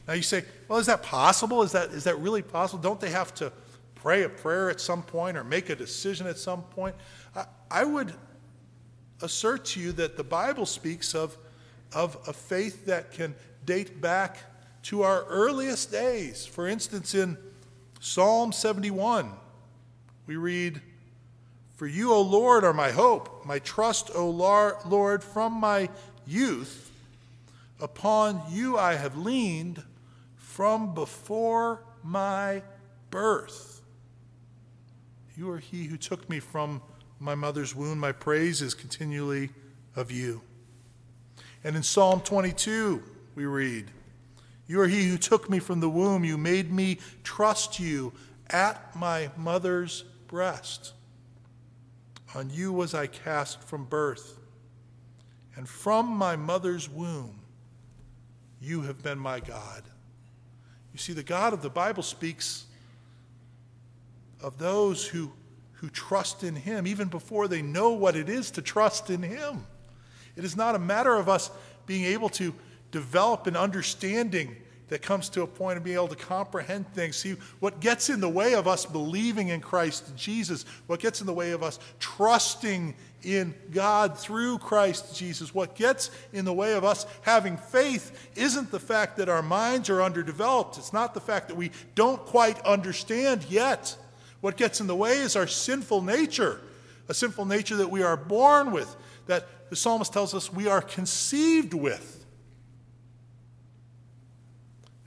Now 0.07 0.13
you 0.13 0.21
say, 0.21 0.43
well, 0.67 0.79
is 0.79 0.85
that 0.85 1.03
possible? 1.03 1.63
Is 1.63 1.71
that, 1.71 1.89
is 1.89 2.03
that 2.03 2.19
really 2.19 2.41
possible? 2.41 2.81
Don't 2.81 2.99
they 2.99 3.09
have 3.09 3.33
to 3.35 3.51
pray 3.95 4.23
a 4.23 4.29
prayer 4.29 4.69
at 4.69 4.79
some 4.79 5.01
point 5.01 5.35
or 5.35 5.43
make 5.43 5.69
a 5.69 5.75
decision 5.75 6.27
at 6.27 6.37
some 6.37 6.61
point? 6.61 6.95
I, 7.35 7.45
I 7.71 7.83
would 7.85 8.13
assert 9.21 9.65
to 9.65 9.79
you 9.79 9.91
that 9.93 10.15
the 10.17 10.23
Bible 10.23 10.65
speaks 10.65 11.15
of, 11.15 11.37
of 11.95 12.17
a 12.27 12.33
faith 12.33 12.85
that 12.85 13.11
can 13.11 13.33
date 13.65 14.01
back 14.01 14.37
to 14.83 15.01
our 15.01 15.23
earliest 15.23 15.91
days. 15.91 16.45
For 16.45 16.67
instance, 16.67 17.15
in 17.15 17.37
Psalm 17.99 18.51
71, 18.51 19.31
we 20.27 20.35
read, 20.35 20.81
For 21.75 21.87
you, 21.87 22.13
O 22.13 22.21
Lord, 22.21 22.63
are 22.63 22.73
my 22.73 22.91
hope, 22.91 23.45
my 23.45 23.59
trust, 23.59 24.11
O 24.13 24.29
Lord, 24.29 25.23
from 25.23 25.53
my 25.53 25.89
youth. 26.27 26.91
Upon 27.81 28.43
you 28.49 28.77
I 28.77 28.95
have 28.95 29.17
leaned 29.17 29.81
from 30.35 30.93
before 30.93 31.81
my 32.03 32.61
birth. 33.09 33.81
You 35.35 35.49
are 35.51 35.59
he 35.59 35.85
who 35.85 35.97
took 35.97 36.29
me 36.29 36.39
from 36.39 36.81
my 37.19 37.35
mother's 37.35 37.75
womb. 37.75 37.99
My 37.99 38.11
praise 38.11 38.61
is 38.61 38.73
continually 38.73 39.49
of 39.95 40.11
you. 40.11 40.41
And 41.65 41.75
in 41.75 41.81
Psalm 41.81 42.21
22, 42.21 43.01
we 43.33 43.45
read, 43.45 43.89
You 44.67 44.81
are 44.81 44.87
he 44.87 45.09
who 45.09 45.17
took 45.17 45.49
me 45.49 45.57
from 45.57 45.79
the 45.79 45.89
womb. 45.89 46.23
You 46.23 46.37
made 46.37 46.71
me 46.71 46.99
trust 47.23 47.79
you 47.79 48.13
at 48.51 48.95
my 48.95 49.31
mother's 49.35 50.03
breast. 50.27 50.93
On 52.35 52.51
you 52.51 52.71
was 52.71 52.93
I 52.93 53.07
cast 53.07 53.63
from 53.63 53.85
birth, 53.85 54.37
and 55.55 55.67
from 55.67 56.05
my 56.05 56.35
mother's 56.35 56.87
womb, 56.87 57.39
you 58.61 58.81
have 58.81 59.01
been 59.01 59.17
my 59.17 59.39
God. 59.39 59.81
You 60.93 60.99
see, 60.99 61.13
the 61.13 61.23
God 61.23 61.51
of 61.51 61.63
the 61.63 61.69
Bible 61.71 62.03
speaks 62.03 62.65
of 64.39 64.59
those 64.59 65.07
who, 65.07 65.31
who 65.73 65.89
trust 65.89 66.43
in 66.43 66.55
Him 66.55 66.85
even 66.85 67.07
before 67.07 67.47
they 67.47 67.63
know 67.63 67.89
what 67.89 68.15
it 68.15 68.29
is 68.29 68.51
to 68.51 68.61
trust 68.61 69.09
in 69.09 69.23
Him. 69.23 69.65
It 70.35 70.43
is 70.43 70.55
not 70.55 70.75
a 70.75 70.79
matter 70.79 71.15
of 71.15 71.29
us 71.29 71.49
being 71.85 72.05
able 72.05 72.29
to 72.29 72.53
develop 72.91 73.47
an 73.47 73.55
understanding 73.55 74.55
that 74.87 75.01
comes 75.01 75.29
to 75.29 75.41
a 75.41 75.47
point 75.47 75.77
of 75.77 75.83
being 75.83 75.95
able 75.95 76.07
to 76.07 76.15
comprehend 76.15 76.87
things. 76.93 77.15
See, 77.15 77.35
what 77.59 77.79
gets 77.79 78.09
in 78.09 78.19
the 78.19 78.29
way 78.29 78.53
of 78.53 78.67
us 78.67 78.85
believing 78.85 79.47
in 79.47 79.59
Christ 79.59 80.15
Jesus, 80.15 80.63
what 80.85 80.99
gets 80.99 81.21
in 81.21 81.27
the 81.27 81.33
way 81.33 81.51
of 81.51 81.63
us 81.63 81.79
trusting 81.99 82.93
in 83.25 83.53
God 83.71 84.17
through 84.17 84.59
Christ 84.59 85.15
Jesus. 85.15 85.53
What 85.53 85.75
gets 85.75 86.11
in 86.31 86.45
the 86.45 86.53
way 86.53 86.73
of 86.73 86.85
us 86.85 87.05
having 87.23 87.57
faith 87.57 88.29
isn't 88.35 88.71
the 88.71 88.79
fact 88.79 89.17
that 89.17 89.29
our 89.29 89.41
minds 89.41 89.89
are 89.89 90.01
underdeveloped, 90.01 90.77
it's 90.77 90.93
not 90.93 91.13
the 91.13 91.19
fact 91.19 91.47
that 91.49 91.55
we 91.55 91.71
don't 91.95 92.23
quite 92.25 92.59
understand 92.61 93.45
yet. 93.49 93.95
What 94.41 94.57
gets 94.57 94.79
in 94.79 94.87
the 94.87 94.95
way 94.95 95.17
is 95.17 95.35
our 95.35 95.47
sinful 95.47 96.03
nature, 96.03 96.61
a 97.09 97.13
sinful 97.13 97.45
nature 97.45 97.77
that 97.77 97.89
we 97.89 98.03
are 98.03 98.15
born 98.15 98.71
with, 98.71 98.95
that 99.27 99.69
the 99.69 99.75
psalmist 99.75 100.13
tells 100.13 100.33
us 100.33 100.51
we 100.51 100.67
are 100.67 100.81
conceived 100.81 101.73
with. 101.73 102.25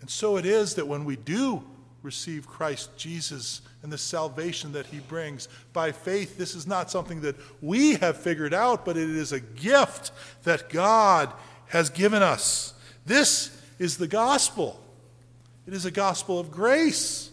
And 0.00 0.10
so 0.10 0.36
it 0.36 0.46
is 0.46 0.74
that 0.74 0.88
when 0.88 1.04
we 1.04 1.16
do 1.16 1.64
receive 2.02 2.46
Christ 2.46 2.96
Jesus 2.96 3.60
and 3.82 3.92
the 3.92 3.98
salvation 3.98 4.72
that 4.72 4.86
he 4.86 5.00
brings. 5.00 5.48
By 5.72 5.92
faith, 5.92 6.38
this 6.38 6.54
is 6.54 6.66
not 6.66 6.90
something 6.90 7.20
that 7.22 7.36
we 7.60 7.96
have 7.96 8.16
figured 8.16 8.54
out, 8.54 8.84
but 8.84 8.96
it 8.96 9.10
is 9.10 9.32
a 9.32 9.40
gift 9.40 10.12
that 10.44 10.68
God 10.70 11.32
has 11.66 11.90
given 11.90 12.22
us. 12.22 12.74
This 13.04 13.56
is 13.78 13.98
the 13.98 14.08
gospel. 14.08 14.80
It 15.66 15.74
is 15.74 15.84
a 15.84 15.90
gospel 15.90 16.38
of 16.38 16.50
grace. 16.50 17.30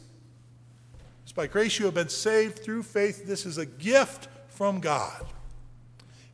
It's 1.23 1.31
by 1.31 1.47
grace 1.47 1.79
you 1.79 1.85
have 1.85 1.95
been 1.95 2.09
saved 2.09 2.59
through 2.59 2.83
faith. 2.83 3.25
This 3.25 3.45
is 3.45 3.57
a 3.57 3.65
gift 3.65 4.27
from 4.49 4.79
God. 4.79 5.25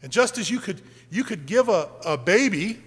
And 0.04 0.12
just 0.12 0.38
as 0.38 0.50
you 0.50 0.60
could, 0.60 0.82
you 1.10 1.24
could 1.24 1.46
give 1.46 1.70
a, 1.70 1.90
a 2.06 2.18
baby, 2.18 2.80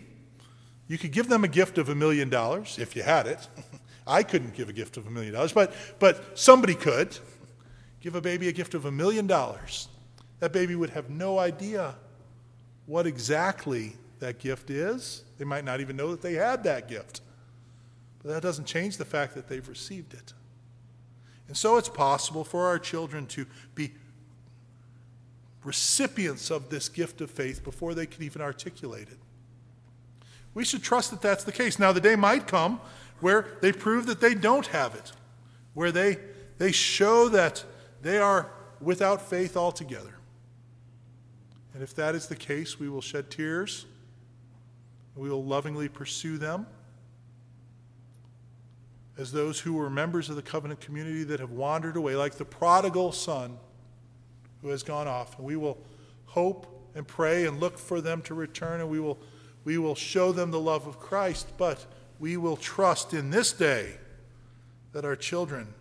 you 0.89 0.99
could 0.99 1.13
give 1.13 1.29
them 1.29 1.45
a 1.45 1.49
gift 1.49 1.79
of 1.79 1.89
a 1.89 1.95
million 1.95 2.29
dollars 2.29 2.79
if 2.79 2.97
you 2.97 3.03
had 3.03 3.27
it. 3.27 3.47
I 4.07 4.23
couldn't 4.23 4.55
give 4.55 4.69
a 4.69 4.73
gift 4.73 4.97
of 4.97 5.07
a 5.07 5.11
million 5.11 5.33
dollars, 5.35 5.53
but, 5.53 5.73
but 5.99 6.39
somebody 6.39 6.75
could. 6.75 7.17
Give 8.01 8.15
a 8.15 8.21
baby 8.21 8.49
a 8.49 8.53
gift 8.53 8.75
of 8.75 8.85
a 8.85 8.93
million 8.93 9.27
dollars. 9.27 9.89
That 10.41 10.53
baby 10.53 10.75
would 10.75 10.91
have 10.91 11.09
no 11.09 11.39
idea 11.39 11.95
what 12.85 13.07
exactly 13.07 13.97
that 14.19 14.39
gift 14.39 14.69
is. 14.69 15.25
They 15.39 15.45
might 15.47 15.65
not 15.65 15.81
even 15.81 15.97
know 15.97 16.11
that 16.11 16.21
they 16.21 16.35
had 16.35 16.65
that 16.65 16.87
gift. 16.87 17.23
But 18.23 18.33
that 18.33 18.43
doesn't 18.43 18.67
change 18.67 18.99
the 18.99 19.05
fact 19.05 19.35
that 19.35 19.49
they've 19.49 19.67
received 19.67 20.13
it. 20.13 20.35
And 21.49 21.57
so 21.57 21.77
it's 21.77 21.89
possible 21.89 22.45
for 22.45 22.67
our 22.67 22.79
children 22.79 23.27
to 23.29 23.47
be 23.75 23.93
recipients 25.65 26.51
of 26.51 26.69
this 26.69 26.89
gift 26.89 27.21
of 27.21 27.31
faith 27.31 27.65
before 27.65 27.95
they 27.95 28.07
can 28.07 28.23
even 28.23 28.43
articulate 28.43 29.09
it. 29.09 29.19
We 30.53 30.65
should 30.65 30.83
trust 30.83 31.11
that 31.11 31.21
that's 31.21 31.45
the 31.45 31.53
case. 31.53 31.79
Now, 31.79 31.93
the 31.93 32.01
day 32.01 32.17
might 32.17 32.47
come 32.47 32.81
where 33.21 33.57
they 33.61 33.73
prove 33.73 34.07
that 34.07 34.21
they 34.21 34.35
don't 34.35 34.67
have 34.67 34.95
it, 34.95 35.13
where 35.73 35.91
they, 35.91 36.19
they 36.59 36.71
show 36.71 37.29
that 37.31 37.65
they 38.03 38.19
are 38.19 38.51
without 38.81 39.23
faith 39.23 39.57
altogether. 39.57 40.15
And 41.73 41.83
if 41.83 41.95
that 41.97 42.15
is 42.15 42.29
the 42.29 42.37
case, 42.37 42.79
we 42.79 42.89
will 42.89 43.01
shed 43.01 43.31
tears. 43.31 43.87
We 45.17 45.29
will 45.29 45.45
lovingly 45.45 45.89
pursue 45.89 46.39
them 46.39 46.67
as 49.17 49.33
those 49.33 49.61
who 49.61 49.73
were 49.73 49.91
members 49.91 50.29
of 50.29 50.37
the 50.37 50.43
covenant 50.43 50.81
community 50.81 51.25
that 51.25 51.41
have 51.41 51.51
wandered 51.51 51.97
away, 51.97 52.17
like 52.17 52.35
the 52.35 52.45
prodigal 52.45 53.13
son 53.13 53.59
who 54.65 54.71
has 54.71 54.83
gone 54.83 55.07
off. 55.07 55.37
And 55.37 55.47
we 55.47 55.57
will 55.57 55.77
hope 56.25 56.91
and 56.95 57.07
pray 57.07 57.45
and 57.45 57.61
look 57.61 57.79
for 57.79 58.01
them 58.01 58.23
to 58.23 58.35
return, 58.35 58.81
and 58.81 58.89
we 58.89 58.99
will, 58.99 59.19
we 59.65 59.77
will 59.77 59.95
show 59.95 60.33
them 60.33 60.51
the 60.51 60.59
love 60.59 60.87
of 60.87 60.99
Christ, 60.99 61.49
but 61.59 61.85
we 62.19 62.39
will 62.39 62.57
trust 62.57 63.13
in 63.13 63.29
this 63.29 63.53
day 63.53 63.99
that 64.93 65.05
our 65.05 65.17
children 65.17 65.75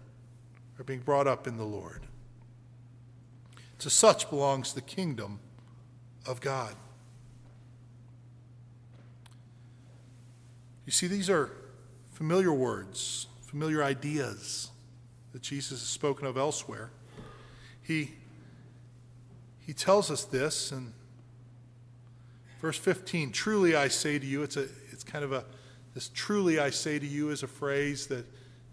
are 0.78 0.84
being 0.84 1.00
brought 1.00 1.28
up 1.28 1.48
in 1.48 1.56
the 1.56 1.64
Lord. 1.64 2.02
To 3.80 3.90
such 3.90 4.30
belongs 4.30 4.74
the 4.74 4.82
kingdom 4.82 5.40
of 6.26 6.42
God. 6.42 6.76
You 10.86 10.92
see, 10.92 11.08
these 11.08 11.30
are 11.30 11.52
familiar 12.12 12.52
words, 12.52 13.28
familiar 13.46 13.82
ideas 13.82 14.72
that 15.32 15.42
Jesus 15.42 15.80
has 15.80 15.88
spoken 15.88 16.28
of 16.28 16.36
elsewhere. 16.36 16.90
He, 17.82 18.12
he 19.66 19.74
tells 19.74 20.12
us 20.12 20.26
this 20.26 20.72
in 20.72 20.94
verse 22.62 22.78
15 22.78 23.32
Truly 23.32 23.76
I 23.76 23.88
say 23.88 24.20
to 24.20 24.26
you, 24.26 24.44
it's, 24.44 24.58
a, 24.58 24.68
it's 24.92 25.04
kind 25.04 25.24
of 25.24 25.32
a, 25.32 25.46
this 25.94 26.10
truly 26.14 26.60
I 26.60 26.70
say 26.70 27.00
to 27.00 27.06
you 27.06 27.30
is 27.30 27.44
a 27.44 27.48
phrase 27.48 28.08
that, 28.08 28.26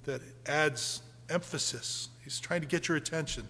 that 0.04 0.20
adds 0.46 1.02
emphasis. 1.28 2.08
He's 2.24 2.40
trying 2.40 2.60
to 2.60 2.66
get 2.66 2.88
your 2.88 2.96
attention. 2.96 3.46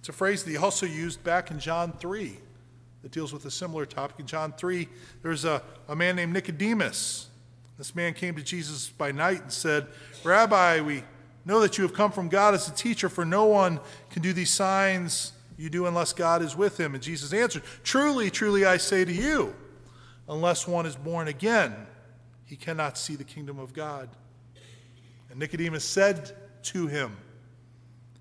It's 0.00 0.08
a 0.08 0.12
phrase 0.12 0.44
that 0.44 0.50
he 0.50 0.56
also 0.56 0.86
used 0.86 1.22
back 1.22 1.50
in 1.50 1.58
John 1.58 1.92
3 1.92 2.36
that 3.02 3.12
deals 3.12 3.32
with 3.32 3.44
a 3.44 3.50
similar 3.50 3.86
topic. 3.86 4.20
In 4.20 4.26
John 4.26 4.52
3, 4.52 4.88
there's 5.22 5.44
a, 5.44 5.62
a 5.88 5.96
man 5.96 6.16
named 6.16 6.32
Nicodemus. 6.32 7.28
This 7.78 7.94
man 7.94 8.12
came 8.12 8.34
to 8.34 8.42
Jesus 8.42 8.88
by 8.90 9.12
night 9.12 9.42
and 9.42 9.52
said, 9.52 9.86
Rabbi, 10.24 10.80
we 10.80 11.02
know 11.46 11.60
that 11.60 11.78
you 11.78 11.84
have 11.84 11.94
come 11.94 12.12
from 12.12 12.28
God 12.28 12.54
as 12.54 12.68
a 12.68 12.72
teacher, 12.72 13.08
for 13.08 13.24
no 13.24 13.44
one 13.46 13.80
can 14.10 14.20
do 14.20 14.32
these 14.34 14.50
signs 14.50 15.32
you 15.60 15.68
do 15.68 15.84
unless 15.84 16.14
God 16.14 16.40
is 16.40 16.56
with 16.56 16.80
him. 16.80 16.94
And 16.94 17.02
Jesus 17.02 17.34
answered, 17.34 17.62
Truly, 17.84 18.30
truly, 18.30 18.64
I 18.64 18.78
say 18.78 19.04
to 19.04 19.12
you, 19.12 19.54
unless 20.26 20.66
one 20.66 20.86
is 20.86 20.96
born 20.96 21.28
again, 21.28 21.86
he 22.46 22.56
cannot 22.56 22.96
see 22.96 23.14
the 23.14 23.24
kingdom 23.24 23.58
of 23.58 23.74
God. 23.74 24.08
And 25.28 25.38
Nicodemus 25.38 25.84
said 25.84 26.34
to 26.62 26.86
him, 26.86 27.14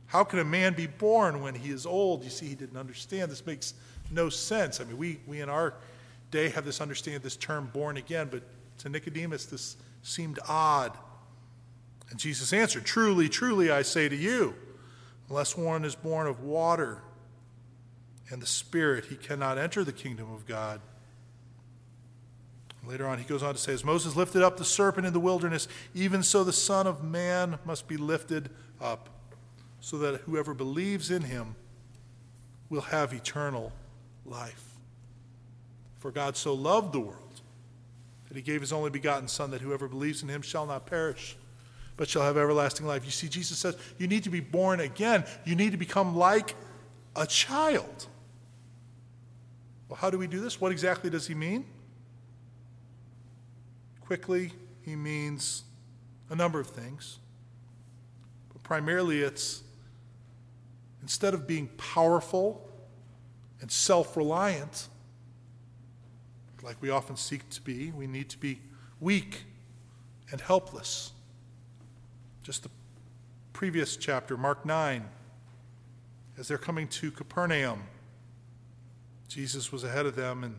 How 0.08 0.26
can 0.26 0.40
a 0.40 0.44
man 0.44 0.74
be 0.74 0.86
born 0.86 1.42
when 1.42 1.56
he 1.56 1.72
is 1.72 1.86
old? 1.86 2.26
You 2.26 2.30
see, 2.30 2.46
he 2.46 2.56
didn't 2.56 2.78
understand. 2.78 3.32
This 3.32 3.46
makes 3.46 3.74
no 4.12 4.28
sense. 4.28 4.82
I 4.82 4.84
mean, 4.84 4.98
we, 4.98 5.22
we 5.26 5.40
in 5.40 5.48
our 5.48 5.76
day 6.32 6.50
have 6.50 6.66
this 6.66 6.82
understanding 6.82 7.22
this 7.22 7.38
term 7.38 7.70
born 7.72 7.96
again, 7.96 8.28
but 8.30 8.44
to 8.80 8.90
Nicodemus, 8.90 9.46
this 9.46 9.78
seemed 10.04 10.40
odd. 10.46 10.92
And 12.10 12.20
Jesus 12.20 12.52
answered, 12.52 12.84
Truly, 12.84 13.30
truly, 13.30 13.72
I 13.72 13.84
say 13.84 14.10
to 14.10 14.16
you, 14.16 14.56
unless 15.30 15.56
one 15.56 15.86
is 15.86 15.96
born 15.96 16.28
of 16.28 16.42
water 16.42 17.02
and 18.30 18.42
the 18.42 18.48
Spirit, 18.48 19.06
he 19.06 19.16
cannot 19.16 19.58
enter 19.58 19.84
the 19.84 19.92
kingdom 19.92 20.32
of 20.32 20.46
God. 20.46 20.82
Later 22.86 23.08
on, 23.08 23.18
he 23.18 23.24
goes 23.24 23.44
on 23.44 23.54
to 23.54 23.60
say, 23.60 23.74
As 23.74 23.84
Moses 23.84 24.16
lifted 24.16 24.42
up 24.42 24.58
the 24.58 24.66
serpent 24.66 25.06
in 25.06 25.14
the 25.14 25.20
wilderness, 25.20 25.68
even 25.94 26.24
so 26.24 26.44
the 26.44 26.54
Son 26.54 26.88
of 26.88 27.04
Man 27.04 27.60
must 27.66 27.88
be 27.88 27.98
lifted 27.98 28.50
up, 28.82 29.10
so 29.82 29.98
that 29.98 30.22
whoever 30.22 30.54
believes 30.54 31.12
in 31.12 31.24
him 31.24 31.56
will 32.70 32.82
have 32.82 33.14
eternal 33.14 33.72
life. 34.26 34.76
For 36.00 36.12
God 36.12 36.38
so 36.38 36.54
loved 36.54 36.94
the 36.94 37.00
world 37.00 37.42
that 38.28 38.38
he 38.38 38.42
gave 38.42 38.62
his 38.62 38.72
only 38.72 38.90
begotten 38.90 39.28
Son, 39.28 39.52
that 39.52 39.62
whoever 39.62 39.88
believes 39.88 40.24
in 40.24 40.30
him 40.30 40.42
shall 40.42 40.66
not 40.66 40.86
perish, 40.86 41.36
but 41.98 42.08
shall 42.08 42.22
have 42.22 42.38
everlasting 42.38 42.86
life. 42.86 43.04
You 43.04 43.12
see, 43.12 43.28
Jesus 43.28 43.58
says 43.58 43.76
you 43.98 44.08
need 44.08 44.24
to 44.24 44.30
be 44.30 44.40
born 44.40 44.80
again, 44.80 45.26
you 45.46 45.56
need 45.56 45.72
to 45.72 45.78
become 45.78 46.16
like 46.16 46.56
a 47.16 47.28
child. 47.28 48.08
Well, 49.90 49.98
how 49.98 50.12
do 50.12 50.20
we 50.20 50.28
do 50.28 50.40
this? 50.40 50.62
What 50.62 50.72
exactly 50.72 51.10
does 51.10 51.28
he 51.28 51.34
mean? 51.34 51.66
Quickly, 54.02 54.54
he 54.84 54.96
means 54.96 55.64
a 56.30 56.36
number 56.36 56.60
of 56.60 56.68
things. 56.68 57.18
But 58.54 58.62
primarily, 58.64 59.22
it's 59.22 59.64
instead 61.02 61.34
of 61.34 61.48
being 61.48 61.68
powerful 61.78 62.70
and 63.62 63.72
self 63.72 64.16
reliant, 64.16 64.88
like 66.62 66.78
we 66.82 66.92
often 66.92 67.18
seek 67.18 67.50
to 67.50 67.62
be, 67.62 67.92
we 67.92 68.06
need 68.06 68.30
to 68.30 68.38
be 68.38 68.60
weak 69.00 69.44
and 70.32 70.40
helpless. 70.40 71.14
Just 72.44 72.64
the 72.64 72.70
previous 73.54 73.98
chapter, 73.98 74.38
Mark 74.38 74.66
9, 74.66 75.04
as 76.38 76.48
they're 76.48 76.58
coming 76.58 76.88
to 76.88 77.12
Capernaum, 77.12 77.84
Jesus 79.30 79.72
was 79.72 79.84
ahead 79.84 80.08
of 80.08 80.16
them 80.16 80.44
and 80.44 80.56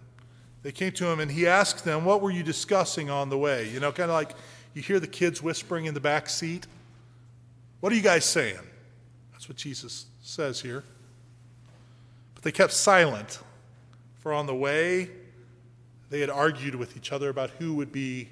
they 0.62 0.72
came 0.72 0.92
to 0.92 1.06
him 1.06 1.20
and 1.20 1.30
he 1.30 1.46
asked 1.46 1.84
them, 1.84 2.04
What 2.04 2.22
were 2.22 2.30
you 2.30 2.42
discussing 2.42 3.10
on 3.10 3.28
the 3.28 3.36
way? 3.36 3.68
You 3.68 3.80
know, 3.80 3.92
kind 3.92 4.10
of 4.10 4.14
like 4.14 4.34
you 4.74 4.80
hear 4.80 5.00
the 5.00 5.06
kids 5.06 5.42
whispering 5.42 5.86
in 5.86 5.94
the 5.94 6.00
back 6.00 6.28
seat. 6.28 6.66
What 7.80 7.92
are 7.92 7.96
you 7.96 8.02
guys 8.02 8.24
saying? 8.24 8.60
That's 9.32 9.48
what 9.48 9.56
Jesus 9.56 10.06
says 10.22 10.60
here. 10.60 10.84
But 12.34 12.44
they 12.44 12.52
kept 12.52 12.72
silent, 12.72 13.40
for 14.20 14.32
on 14.32 14.46
the 14.46 14.54
way 14.54 15.10
they 16.10 16.20
had 16.20 16.30
argued 16.30 16.74
with 16.74 16.96
each 16.96 17.10
other 17.10 17.28
about 17.28 17.50
who 17.50 17.74
would 17.74 17.90
be 17.90 18.28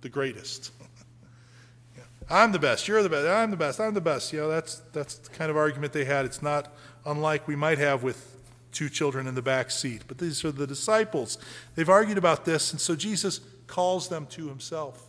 the 0.00 0.08
greatest. 0.08 0.72
I'm 2.30 2.52
the 2.52 2.58
best, 2.58 2.88
you're 2.88 3.02
the 3.02 3.08
best, 3.08 3.28
I'm 3.28 3.50
the 3.50 3.56
best, 3.56 3.80
I'm 3.80 3.94
the 3.94 4.00
best. 4.00 4.32
You 4.32 4.40
know, 4.40 4.48
that's, 4.48 4.76
that's 4.92 5.16
the 5.18 5.30
kind 5.30 5.50
of 5.50 5.56
argument 5.56 5.92
they 5.92 6.04
had. 6.04 6.24
It's 6.24 6.42
not 6.42 6.74
unlike 7.04 7.46
we 7.46 7.54
might 7.54 7.78
have 7.78 8.02
with 8.02 8.35
two 8.76 8.88
children 8.90 9.26
in 9.26 9.34
the 9.34 9.42
back 9.42 9.70
seat. 9.70 10.02
But 10.06 10.18
these 10.18 10.44
are 10.44 10.52
the 10.52 10.66
disciples. 10.66 11.38
They've 11.74 11.88
argued 11.88 12.18
about 12.18 12.44
this, 12.44 12.72
and 12.72 12.80
so 12.80 12.94
Jesus 12.94 13.40
calls 13.66 14.08
them 14.08 14.26
to 14.26 14.48
himself. 14.48 15.06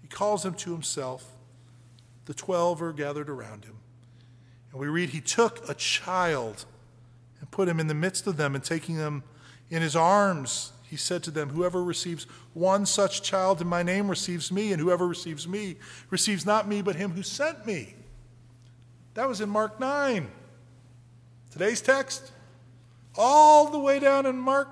He 0.00 0.08
calls 0.08 0.42
them 0.42 0.54
to 0.54 0.72
himself. 0.72 1.30
The 2.24 2.34
twelve 2.34 2.80
are 2.82 2.94
gathered 2.94 3.28
around 3.28 3.66
him. 3.66 3.76
And 4.70 4.80
we 4.80 4.88
read, 4.88 5.10
He 5.10 5.20
took 5.20 5.68
a 5.68 5.74
child 5.74 6.64
and 7.38 7.50
put 7.50 7.68
him 7.68 7.78
in 7.78 7.86
the 7.86 7.94
midst 7.94 8.26
of 8.26 8.38
them, 8.38 8.54
and 8.54 8.64
taking 8.64 8.96
them 8.96 9.24
in 9.68 9.82
his 9.82 9.94
arms, 9.94 10.72
he 10.88 10.96
said 10.96 11.22
to 11.24 11.30
them, 11.30 11.50
Whoever 11.50 11.84
receives 11.84 12.24
one 12.54 12.86
such 12.86 13.22
child 13.22 13.60
in 13.60 13.66
my 13.66 13.82
name 13.82 14.08
receives 14.08 14.50
me, 14.50 14.72
and 14.72 14.80
whoever 14.80 15.06
receives 15.06 15.46
me 15.46 15.76
receives 16.08 16.46
not 16.46 16.66
me, 16.66 16.80
but 16.80 16.96
him 16.96 17.10
who 17.10 17.22
sent 17.22 17.66
me. 17.66 17.94
That 19.14 19.28
was 19.28 19.42
in 19.42 19.50
Mark 19.50 19.78
9. 19.78 20.30
Today's 21.52 21.82
text, 21.82 22.32
all 23.14 23.68
the 23.68 23.78
way 23.78 24.00
down 24.00 24.24
in 24.24 24.38
Mark 24.38 24.68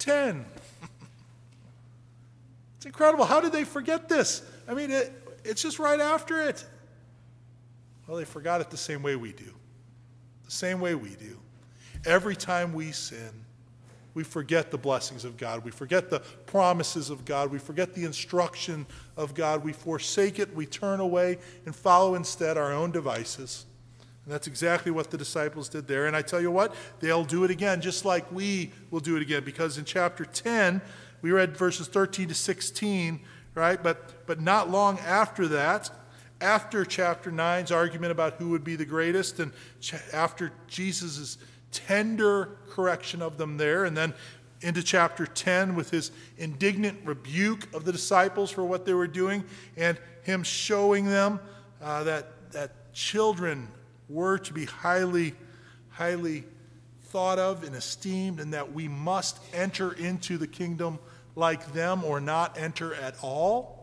10. 0.00 0.44
it's 2.76 2.86
incredible. 2.86 3.24
How 3.24 3.40
did 3.40 3.52
they 3.52 3.62
forget 3.62 4.08
this? 4.08 4.42
I 4.66 4.74
mean, 4.74 4.90
it, 4.90 5.12
it's 5.44 5.62
just 5.62 5.78
right 5.78 6.00
after 6.00 6.42
it. 6.42 6.66
Well, 8.08 8.16
they 8.16 8.24
forgot 8.24 8.60
it 8.60 8.68
the 8.68 8.76
same 8.76 9.00
way 9.00 9.14
we 9.14 9.32
do. 9.32 9.54
The 10.44 10.50
same 10.50 10.80
way 10.80 10.96
we 10.96 11.10
do. 11.10 11.38
Every 12.04 12.34
time 12.34 12.72
we 12.72 12.90
sin, 12.90 13.44
we 14.14 14.24
forget 14.24 14.72
the 14.72 14.78
blessings 14.78 15.24
of 15.24 15.36
God. 15.36 15.64
We 15.64 15.70
forget 15.70 16.10
the 16.10 16.18
promises 16.46 17.10
of 17.10 17.24
God. 17.24 17.52
We 17.52 17.60
forget 17.60 17.94
the 17.94 18.04
instruction 18.04 18.86
of 19.16 19.34
God. 19.34 19.62
We 19.62 19.72
forsake 19.72 20.40
it. 20.40 20.52
We 20.52 20.66
turn 20.66 20.98
away 20.98 21.38
and 21.64 21.76
follow 21.76 22.16
instead 22.16 22.56
our 22.56 22.72
own 22.72 22.90
devices. 22.90 23.66
And 24.28 24.34
that's 24.34 24.46
exactly 24.46 24.92
what 24.92 25.10
the 25.10 25.16
disciples 25.16 25.70
did 25.70 25.88
there. 25.88 26.06
And 26.06 26.14
I 26.14 26.20
tell 26.20 26.38
you 26.38 26.50
what, 26.50 26.74
they'll 27.00 27.24
do 27.24 27.44
it 27.44 27.50
again, 27.50 27.80
just 27.80 28.04
like 28.04 28.30
we 28.30 28.72
will 28.90 29.00
do 29.00 29.16
it 29.16 29.22
again. 29.22 29.42
Because 29.42 29.78
in 29.78 29.86
chapter 29.86 30.26
10, 30.26 30.82
we 31.22 31.30
read 31.30 31.56
verses 31.56 31.88
13 31.88 32.28
to 32.28 32.34
16, 32.34 33.20
right? 33.54 33.82
But, 33.82 34.26
but 34.26 34.38
not 34.38 34.68
long 34.68 34.98
after 34.98 35.48
that, 35.48 35.90
after 36.42 36.84
chapter 36.84 37.32
9's 37.32 37.72
argument 37.72 38.12
about 38.12 38.34
who 38.34 38.50
would 38.50 38.64
be 38.64 38.76
the 38.76 38.84
greatest, 38.84 39.40
and 39.40 39.50
after 40.12 40.52
Jesus' 40.66 41.38
tender 41.72 42.58
correction 42.68 43.22
of 43.22 43.38
them 43.38 43.56
there, 43.56 43.86
and 43.86 43.96
then 43.96 44.12
into 44.60 44.82
chapter 44.82 45.24
10 45.24 45.74
with 45.74 45.88
his 45.88 46.10
indignant 46.36 46.98
rebuke 47.02 47.66
of 47.74 47.86
the 47.86 47.92
disciples 47.92 48.50
for 48.50 48.62
what 48.62 48.84
they 48.84 48.92
were 48.92 49.06
doing, 49.06 49.42
and 49.78 49.98
him 50.22 50.42
showing 50.42 51.06
them 51.06 51.40
uh, 51.80 52.04
that, 52.04 52.52
that 52.52 52.92
children 52.92 53.68
were 54.08 54.38
to 54.38 54.52
be 54.52 54.64
highly, 54.64 55.34
highly 55.90 56.44
thought 57.02 57.38
of 57.38 57.64
and 57.64 57.74
esteemed, 57.74 58.40
and 58.40 58.52
that 58.52 58.72
we 58.72 58.88
must 58.88 59.38
enter 59.54 59.92
into 59.92 60.38
the 60.38 60.46
kingdom 60.46 60.98
like 61.34 61.72
them 61.72 62.04
or 62.04 62.20
not 62.20 62.58
enter 62.58 62.94
at 62.94 63.14
all. 63.22 63.76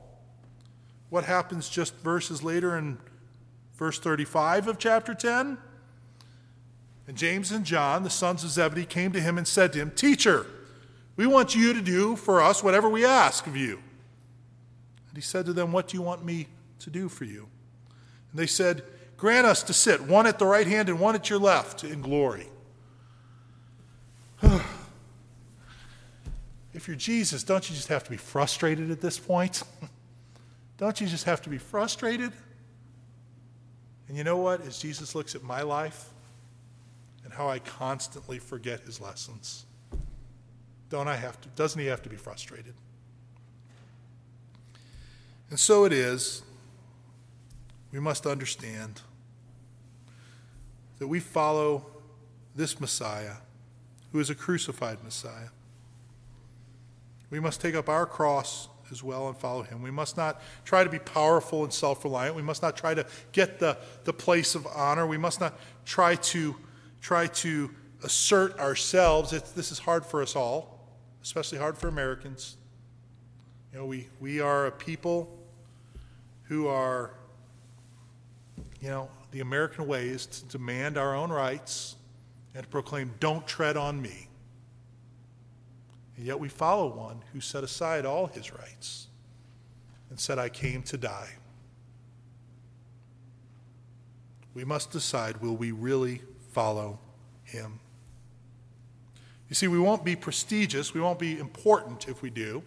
what 1.10 1.24
happens 1.24 1.70
just 1.70 1.96
verses 1.98 2.44
later 2.44 2.78
in 2.78 2.98
verse 3.76 4.00
35 4.00 4.68
of 4.68 4.78
chapter 4.78 5.14
10? 5.14 5.58
And 7.08 7.16
James 7.16 7.52
and 7.52 7.64
John, 7.64 8.04
the 8.04 8.10
sons 8.10 8.44
of 8.44 8.50
Zebedee, 8.50 8.86
came 8.86 9.12
to 9.12 9.22
him 9.22 9.38
and 9.38 9.48
said 9.48 9.72
to 9.74 9.80
him, 9.80 9.92
Teacher, 9.92 10.46
we 11.16 11.28
want 11.28 11.56
you 11.56 11.74
to 11.74 11.82
do 11.82 12.16
for 12.16 12.42
us 12.42 12.64
whatever 12.64 12.90
we 12.90 13.06
ask 13.06 13.48
of 13.48 13.56
you. 13.56 13.80
And 15.08 15.16
he 15.16 15.22
said 15.22 15.46
to 15.46 15.54
them, 15.54 15.72
What 15.72 15.88
do 15.88 15.98
you 15.98 16.04
want 16.04 16.26
me 16.26 16.48
to 16.80 16.90
do 16.90 17.08
for 17.08 17.24
you? 17.26 17.48
And 18.32 18.40
they 18.40 18.48
said, 18.48 18.84
Grant 19.18 19.48
us 19.48 19.64
to 19.64 19.74
sit, 19.74 20.02
one 20.02 20.28
at 20.28 20.40
the 20.40 20.46
right 20.46 20.68
hand 20.68 20.90
and 20.90 21.00
one 21.00 21.16
at 21.16 21.30
your 21.30 21.40
left, 21.40 21.84
in 21.84 22.02
glory. 22.02 22.48
if 26.74 26.88
you're 26.88 26.98
Jesus, 26.98 27.44
don't 27.44 27.70
you 27.70 27.76
just 27.76 27.88
have 27.88 28.04
to 28.04 28.12
be 28.12 28.18
frustrated 28.18 28.92
at 28.92 29.00
this 29.02 29.18
point? 29.18 29.64
don't 30.78 31.00
you 31.00 31.08
just 31.08 31.26
have 31.26 31.42
to 31.44 31.50
be 31.50 31.58
frustrated? 31.58 32.32
And 34.08 34.18
you 34.18 34.24
know 34.24 34.38
what? 34.38 34.66
As 34.66 34.78
Jesus 34.78 35.16
looks 35.16 35.34
at 35.34 35.44
my 35.44 35.62
life 35.62 36.10
and 37.24 37.34
how 37.34 37.48
I 37.50 37.60
constantly 37.60 38.38
forget 38.38 38.82
his 38.82 39.00
lessons, 39.00 39.66
don't 40.90 41.08
I 41.08 41.16
have 41.16 41.40
to, 41.42 41.50
doesn't 41.50 41.80
he 41.80 41.88
have 41.88 42.04
to 42.04 42.10
be 42.10 42.18
frustrated? 42.18 42.74
And 45.50 45.60
so 45.60 45.86
it 45.86 45.94
is, 45.94 46.44
we 47.96 48.02
must 48.02 48.28
understand 48.28 49.00
that 51.00 51.08
we 51.08 51.22
follow 51.22 51.86
this 52.54 52.82
Messiah, 52.82 53.36
who 54.12 54.20
is 54.20 54.30
a 54.30 54.36
crucified 54.36 55.02
Messiah. 55.02 55.48
We 57.30 57.40
must 57.40 57.62
take 57.62 57.74
up 57.74 57.88
our 57.88 58.06
cross 58.06 58.68
as 58.92 59.02
well 59.02 59.30
and 59.30 59.38
follow 59.38 59.64
him. 59.64 59.82
We 59.82 59.92
must 59.92 60.18
not 60.18 60.42
try 60.66 60.84
to 60.84 60.90
be 60.90 61.00
powerful 61.00 61.64
and 61.64 61.72
self 61.72 62.04
reliant. 62.04 62.36
We 62.36 62.42
must 62.42 62.62
not 62.62 62.76
try 62.76 62.94
to 62.94 63.06
get 63.32 63.60
the, 63.60 63.78
the 64.04 64.12
place 64.12 64.56
of 64.56 64.68
honor. 64.68 65.08
We 65.08 65.18
must 65.18 65.40
not 65.40 65.58
try 65.86 66.16
to 66.16 66.54
try 67.00 67.28
to 67.28 67.72
assert 68.04 68.60
ourselves. 68.60 69.32
It's, 69.32 69.52
this 69.52 69.72
is 69.72 69.80
hard 69.80 70.06
for 70.06 70.22
us 70.22 70.36
all, 70.36 70.86
especially 71.24 71.60
hard 71.60 71.78
for 71.78 71.88
Americans. 71.88 72.58
You 73.72 73.80
know, 73.80 73.86
we, 73.86 74.10
we 74.20 74.42
are 74.42 74.66
a 74.66 74.72
people 74.72 75.40
who 76.44 76.68
are, 76.68 77.12
you 78.82 78.90
know, 78.90 79.10
the 79.32 79.42
American 79.42 79.88
way 79.88 80.08
is 80.08 80.26
to 80.26 80.46
demand 80.46 80.98
our 80.98 81.16
own 81.16 81.32
rights 81.32 81.96
and 82.54 82.64
to 82.64 82.70
proclaim, 82.70 83.14
don't 83.20 83.46
tread 83.48 83.78
on 83.78 84.02
me. 84.02 84.28
And 86.18 86.26
yet 86.26 86.40
we 86.40 86.48
follow 86.48 86.88
one 86.88 87.22
who 87.34 87.42
set 87.42 87.64
aside 87.64 88.06
all 88.06 88.28
his 88.28 88.54
rights 88.54 89.08
and 90.10 90.20
said, 90.20 90.40
I 90.40 90.50
came 90.50 90.82
to 90.84 90.98
die. 90.98 91.30
We 94.54 94.64
must 94.64 94.92
decide 94.92 95.42
will 95.42 95.58
we 95.58 95.72
really 95.72 96.22
follow 96.54 97.00
him? 97.44 97.80
You 99.50 99.56
see, 99.56 99.68
we 99.68 99.80
won't 99.80 100.06
be 100.06 100.16
prestigious, 100.16 100.94
we 100.94 101.02
won't 101.02 101.20
be 101.20 101.38
important 101.38 102.08
if 102.08 102.22
we 102.22 102.30
do, 102.30 102.64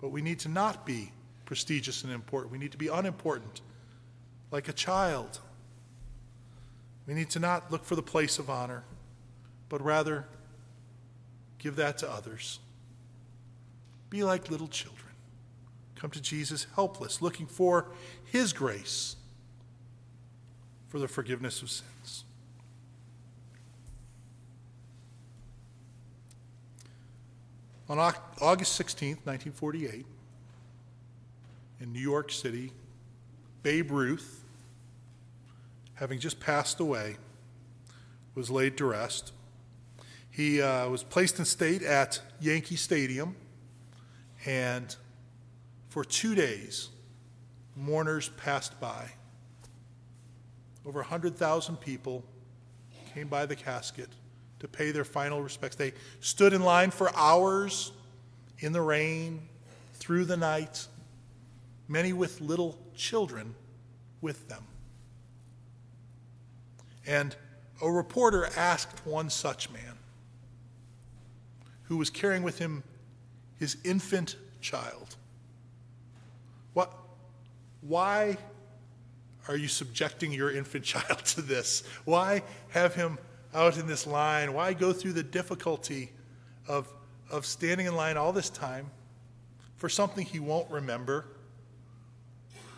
but 0.00 0.10
we 0.10 0.22
need 0.22 0.38
to 0.40 0.48
not 0.48 0.86
be 0.86 1.12
prestigious 1.44 2.04
and 2.04 2.12
important. 2.12 2.52
We 2.52 2.58
need 2.58 2.72
to 2.72 2.78
be 2.78 2.88
unimportant, 2.88 3.60
like 4.52 4.68
a 4.68 4.72
child. 4.72 5.40
We 7.06 7.14
need 7.14 7.30
to 7.30 7.40
not 7.40 7.72
look 7.72 7.84
for 7.84 7.96
the 7.96 8.02
place 8.02 8.38
of 8.38 8.48
honor, 8.48 8.84
but 9.68 9.82
rather 9.82 10.26
give 11.58 11.76
that 11.76 11.98
to 11.98 12.10
others. 12.10 12.60
Be 14.10 14.22
like 14.22 14.50
little 14.50 14.68
children. 14.68 14.98
Come 15.96 16.10
to 16.10 16.20
Jesus 16.20 16.66
helpless, 16.74 17.22
looking 17.22 17.46
for 17.46 17.86
his 18.26 18.52
grace 18.52 19.16
for 20.88 20.98
the 20.98 21.08
forgiveness 21.08 21.62
of 21.62 21.70
sins. 21.70 22.24
On 27.88 27.98
August 27.98 28.80
16th, 28.80 29.24
1948, 29.24 30.06
in 31.80 31.92
New 31.92 32.00
York 32.00 32.30
City, 32.30 32.72
Babe 33.62 33.90
Ruth, 33.90 34.41
having 36.02 36.18
just 36.18 36.40
passed 36.40 36.80
away, 36.80 37.14
was 38.34 38.50
laid 38.50 38.76
to 38.76 38.84
rest. 38.84 39.30
He 40.32 40.60
uh, 40.60 40.88
was 40.88 41.04
placed 41.04 41.38
in 41.38 41.44
state 41.44 41.84
at 41.84 42.20
Yankee 42.40 42.74
Stadium, 42.74 43.36
and 44.44 44.96
for 45.90 46.04
two 46.04 46.34
days, 46.34 46.88
mourners 47.76 48.30
passed 48.30 48.80
by. 48.80 49.12
Over 50.84 50.98
100,000 50.98 51.76
people 51.76 52.24
came 53.14 53.28
by 53.28 53.46
the 53.46 53.54
casket 53.54 54.08
to 54.58 54.66
pay 54.66 54.90
their 54.90 55.04
final 55.04 55.40
respects. 55.40 55.76
They 55.76 55.92
stood 56.18 56.52
in 56.52 56.64
line 56.64 56.90
for 56.90 57.14
hours 57.14 57.92
in 58.58 58.72
the 58.72 58.82
rain, 58.82 59.40
through 59.94 60.24
the 60.24 60.36
night, 60.36 60.84
many 61.86 62.12
with 62.12 62.40
little 62.40 62.76
children 62.96 63.54
with 64.20 64.48
them. 64.48 64.64
And 67.06 67.34
a 67.80 67.90
reporter 67.90 68.48
asked 68.56 69.04
one 69.06 69.30
such 69.30 69.70
man, 69.70 69.98
who 71.84 71.96
was 71.96 72.10
carrying 72.10 72.42
with 72.42 72.58
him 72.58 72.82
his 73.58 73.76
infant 73.84 74.36
child, 74.60 75.16
what, 76.74 76.92
why 77.80 78.36
are 79.48 79.56
you 79.56 79.68
subjecting 79.68 80.32
your 80.32 80.50
infant 80.50 80.84
child 80.86 81.24
to 81.26 81.42
this? 81.42 81.82
Why 82.04 82.42
have 82.70 82.94
him 82.94 83.18
out 83.54 83.76
in 83.76 83.86
this 83.86 84.06
line? 84.06 84.52
Why 84.52 84.72
go 84.72 84.92
through 84.92 85.12
the 85.12 85.22
difficulty 85.22 86.12
of, 86.68 86.92
of 87.30 87.44
standing 87.44 87.86
in 87.86 87.96
line 87.96 88.16
all 88.16 88.32
this 88.32 88.48
time 88.48 88.90
for 89.76 89.88
something 89.88 90.24
he 90.24 90.38
won't 90.38 90.70
remember? 90.70 91.26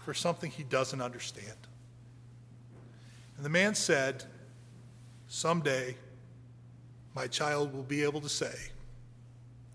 for 0.05 0.15
something 0.15 0.51
he 0.51 0.63
doesn't 0.63 1.01
understand. 1.01 1.57
And 3.37 3.45
the 3.45 3.51
man 3.51 3.75
said, 3.75 4.25
Someday 5.29 5.97
my 7.15 7.27
child 7.27 7.73
will 7.73 7.83
be 7.83 8.03
able 8.03 8.21
to 8.21 8.29
say, 8.29 8.55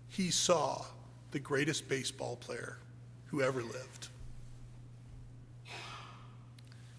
he 0.08 0.30
saw 0.30 0.84
the 1.30 1.38
greatest 1.38 1.88
baseball 1.88 2.36
player 2.36 2.78
who 3.26 3.42
ever 3.42 3.62
lived. 3.62 4.08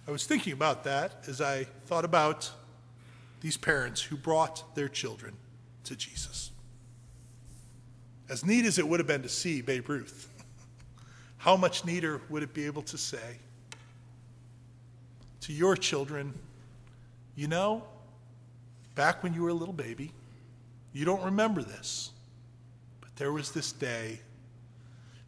I 0.07 0.11
was 0.11 0.25
thinking 0.25 0.53
about 0.53 0.83
that 0.85 1.23
as 1.27 1.41
I 1.41 1.65
thought 1.85 2.05
about 2.05 2.51
these 3.41 3.57
parents 3.57 4.01
who 4.01 4.15
brought 4.15 4.75
their 4.75 4.87
children 4.87 5.33
to 5.83 5.95
Jesus. 5.95 6.51
As 8.29 8.45
neat 8.45 8.65
as 8.65 8.79
it 8.79 8.87
would 8.87 8.99
have 8.99 9.07
been 9.07 9.23
to 9.23 9.29
see 9.29 9.61
Babe 9.61 9.89
Ruth, 9.89 10.29
how 11.37 11.57
much 11.57 11.85
neater 11.85 12.21
would 12.29 12.43
it 12.43 12.53
be 12.53 12.65
able 12.65 12.83
to 12.83 12.97
say 12.97 13.37
to 15.41 15.53
your 15.53 15.75
children, 15.75 16.33
you 17.35 17.47
know, 17.47 17.83
back 18.95 19.23
when 19.23 19.33
you 19.33 19.41
were 19.43 19.49
a 19.49 19.53
little 19.53 19.73
baby, 19.73 20.11
you 20.93 21.05
don't 21.05 21.23
remember 21.23 21.61
this, 21.61 22.11
but 22.99 23.15
there 23.15 23.31
was 23.31 23.51
this 23.51 23.71
day. 23.71 24.19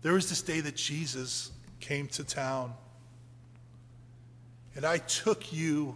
There 0.02 0.14
was 0.14 0.30
this 0.30 0.42
day 0.42 0.60
that 0.60 0.76
Jesus 0.76 1.52
came 1.80 2.08
to 2.10 2.24
town. 2.24 2.74
And 4.76 4.86
I 4.86 4.98
took 4.98 5.54
you 5.54 5.96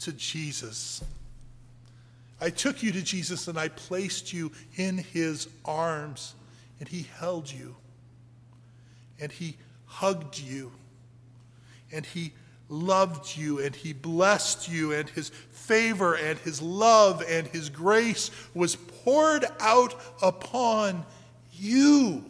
to 0.00 0.12
Jesus. 0.12 1.04
I 2.40 2.50
took 2.50 2.82
you 2.82 2.90
to 2.92 3.02
Jesus 3.02 3.46
and 3.48 3.58
I 3.58 3.68
placed 3.68 4.32
you 4.32 4.50
in 4.76 4.98
his 4.98 5.48
arms, 5.64 6.34
and 6.80 6.88
he 6.88 7.06
held 7.18 7.50
you 7.50 7.76
and 9.20 9.30
he 9.30 9.56
hugged 9.84 10.38
you 10.38 10.72
and 11.92 12.04
he 12.06 12.32
loved 12.70 13.36
you 13.36 13.60
and 13.60 13.74
he 13.74 13.92
blessed 13.92 14.68
you 14.70 14.92
and 14.92 15.08
his 15.10 15.30
favor 15.50 16.14
and 16.14 16.38
his 16.38 16.62
love 16.62 17.22
and 17.28 17.46
his 17.48 17.68
grace 17.68 18.30
was 18.54 18.76
poured 18.76 19.44
out 19.58 19.94
upon 20.22 21.04
you 21.52 22.24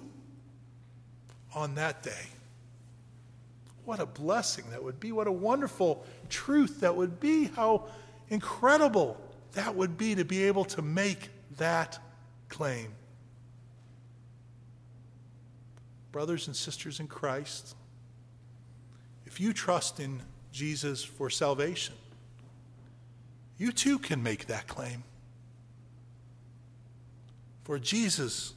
on 1.55 1.74
that 1.76 2.03
day. 2.03 2.26
What 3.84 4.01
a 4.01 4.07
blessing 4.07 4.64
that 4.70 4.82
would 4.82 4.99
be. 4.99 5.12
What 5.12 5.26
a 5.26 5.32
wonderful 5.32 6.05
truth 6.28 6.80
that 6.80 6.97
would 6.97 7.20
be. 7.20 7.45
How 7.45 7.84
incredible 8.28 9.20
that 9.53 9.74
would 9.74 9.99
be 9.99 10.14
to 10.14 10.24
be 10.24 10.45
able 10.45 10.64
to 10.66 10.82
make 10.82 11.28
that 11.59 11.99
claim. 12.49 12.93
brothers 16.12 16.47
and 16.47 16.57
sisters 16.57 17.01
in 17.01 17.07
Christ, 17.07 17.74
if 19.31 19.39
you 19.39 19.53
trust 19.53 20.01
in 20.01 20.20
Jesus 20.51 21.05
for 21.05 21.31
salvation, 21.31 21.95
you 23.59 23.70
too 23.70 23.97
can 23.97 24.24
make 24.24 24.49
that 24.49 24.66
claim. 24.66 25.05
For 27.62 27.78
Jesus 27.78 28.55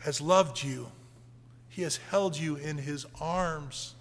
has 0.00 0.20
loved 0.20 0.62
you, 0.62 0.88
He 1.70 1.80
has 1.80 1.96
held 1.96 2.36
you 2.36 2.56
in 2.56 2.76
his 2.76 3.06
arms. 3.18 3.94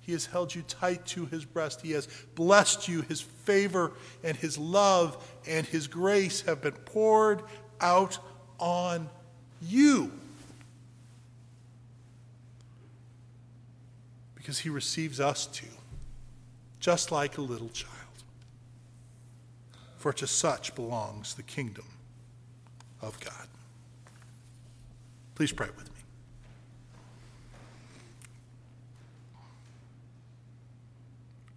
He 0.00 0.12
has 0.12 0.26
held 0.26 0.52
you 0.54 0.62
tight 0.62 1.06
to 1.08 1.26
his 1.26 1.44
breast. 1.44 1.82
He 1.82 1.92
has 1.92 2.08
blessed 2.34 2.88
you. 2.88 3.02
His 3.02 3.20
favor 3.20 3.92
and 4.24 4.36
his 4.36 4.58
love 4.58 5.24
and 5.46 5.64
his 5.64 5.86
grace 5.86 6.40
have 6.40 6.60
been 6.60 6.72
poured 6.72 7.42
out 7.80 8.18
on 8.58 9.08
you. 9.60 10.10
Because 14.42 14.58
he 14.58 14.68
receives 14.68 15.20
us 15.20 15.46
too, 15.46 15.68
just 16.80 17.12
like 17.12 17.38
a 17.38 17.40
little 17.40 17.68
child. 17.68 17.92
For 19.98 20.12
to 20.14 20.26
such 20.26 20.74
belongs 20.74 21.34
the 21.34 21.44
kingdom 21.44 21.84
of 23.00 23.20
God. 23.20 23.46
Please 25.36 25.52
pray 25.52 25.68
with 25.76 25.86
me. 25.86 26.00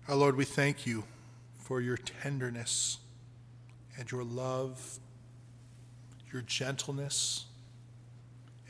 Our 0.08 0.16
Lord, 0.16 0.36
we 0.36 0.46
thank 0.46 0.86
you 0.86 1.06
for 1.58 1.82
your 1.82 1.98
tenderness 1.98 3.00
and 3.98 4.12
your 4.12 4.24
love, 4.24 5.00
your 6.32 6.44
gentleness, 6.44 7.46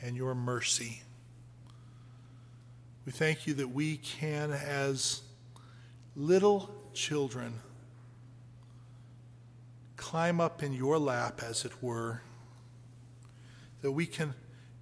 and 0.00 0.16
your 0.16 0.34
mercy. 0.34 1.02
We 3.06 3.12
thank 3.12 3.46
you 3.46 3.54
that 3.54 3.68
we 3.68 3.98
can, 3.98 4.50
as 4.50 5.22
little 6.16 6.68
children, 6.92 7.60
climb 9.96 10.40
up 10.40 10.60
in 10.64 10.72
your 10.72 10.98
lap, 10.98 11.40
as 11.40 11.64
it 11.64 11.80
were, 11.80 12.20
that 13.82 13.92
we 13.92 14.06
can 14.06 14.34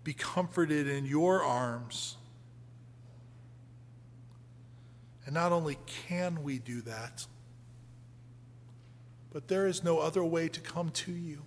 be 0.05 0.15
comforted 0.15 0.89
in 0.89 1.05
your 1.05 1.43
arms. 1.43 2.17
And 5.27 5.35
not 5.35 5.53
only 5.53 5.77
can 6.09 6.43
we 6.43 6.59
do 6.59 6.81
that, 6.81 7.27
but 9.35 9.49
there 9.49 9.67
is 9.67 9.85
no 9.85 9.99
other 9.99 10.25
way 10.25 10.49
to 10.49 10.61
come 10.61 10.89
to 10.93 11.13
you. 11.13 11.43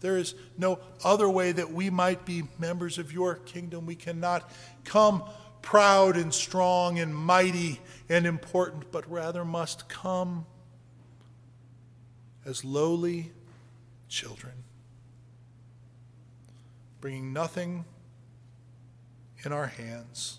There 0.00 0.16
is 0.16 0.34
no 0.56 0.78
other 1.04 1.28
way 1.28 1.52
that 1.52 1.72
we 1.72 1.90
might 1.90 2.24
be 2.24 2.44
members 2.58 2.96
of 2.96 3.12
your 3.12 3.34
kingdom. 3.34 3.84
We 3.84 3.96
cannot 3.96 4.50
come 4.84 5.24
proud 5.62 6.16
and 6.16 6.32
strong 6.32 6.98
and 6.98 7.14
mighty 7.14 7.80
and 8.08 8.26
important, 8.26 8.90
but 8.90 9.10
rather 9.10 9.44
must 9.44 9.88
come 9.88 10.46
as 12.44 12.64
lowly 12.64 13.30
children, 14.08 14.54
bringing 17.00 17.32
nothing 17.32 17.84
in 19.44 19.52
our 19.52 19.66
hands, 19.66 20.38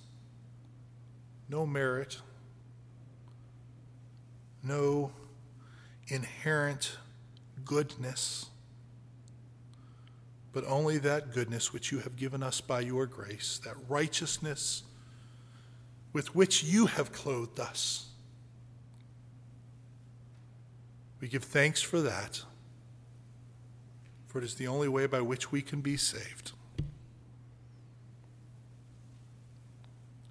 no 1.48 1.66
merit, 1.66 2.20
no 4.64 5.12
inherent 6.08 6.98
goodness, 7.64 8.48
but 10.52 10.64
only 10.66 10.98
that 10.98 11.32
goodness 11.32 11.72
which 11.72 11.92
you 11.92 12.00
have 12.00 12.16
given 12.16 12.42
us 12.42 12.60
by 12.60 12.80
your 12.80 13.06
grace, 13.06 13.60
that 13.64 13.76
righteousness 13.88 14.84
with 16.14 16.36
which 16.36 16.64
you 16.64 16.88
have 16.88 17.12
clothed 17.12 17.60
us. 17.60 18.08
We 21.22 21.28
give 21.28 21.44
thanks 21.44 21.82
for 21.82 22.02
that, 22.02 22.42
for 24.28 24.40
it 24.40 24.44
is 24.44 24.56
the 24.56 24.68
only 24.68 24.88
way 24.88 25.06
by 25.06 25.22
which 25.22 25.52
we 25.52 25.62
can 25.62 25.82
be 25.82 25.98
saved. 25.98 26.54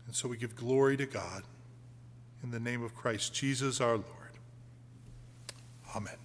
And 0.07 0.17
so 0.17 0.29
we 0.29 0.39
give 0.39 0.57
glory 0.57 0.97
to 0.97 1.07
God 1.07 1.43
in 2.43 2.51
the 2.51 2.61
name 2.61 2.83
of 2.83 2.95
Christ 2.95 3.35
Jesus 3.35 3.81
our 3.81 3.97
Lord. 3.97 4.05
Amen. 5.95 6.17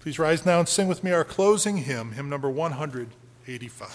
Please 0.00 0.18
rise 0.18 0.44
now 0.44 0.58
and 0.58 0.68
sing 0.68 0.88
with 0.88 1.02
me 1.04 1.12
our 1.12 1.24
closing 1.24 1.78
hymn, 1.78 2.12
hymn 2.12 2.28
number 2.28 2.50
185. 2.50 3.88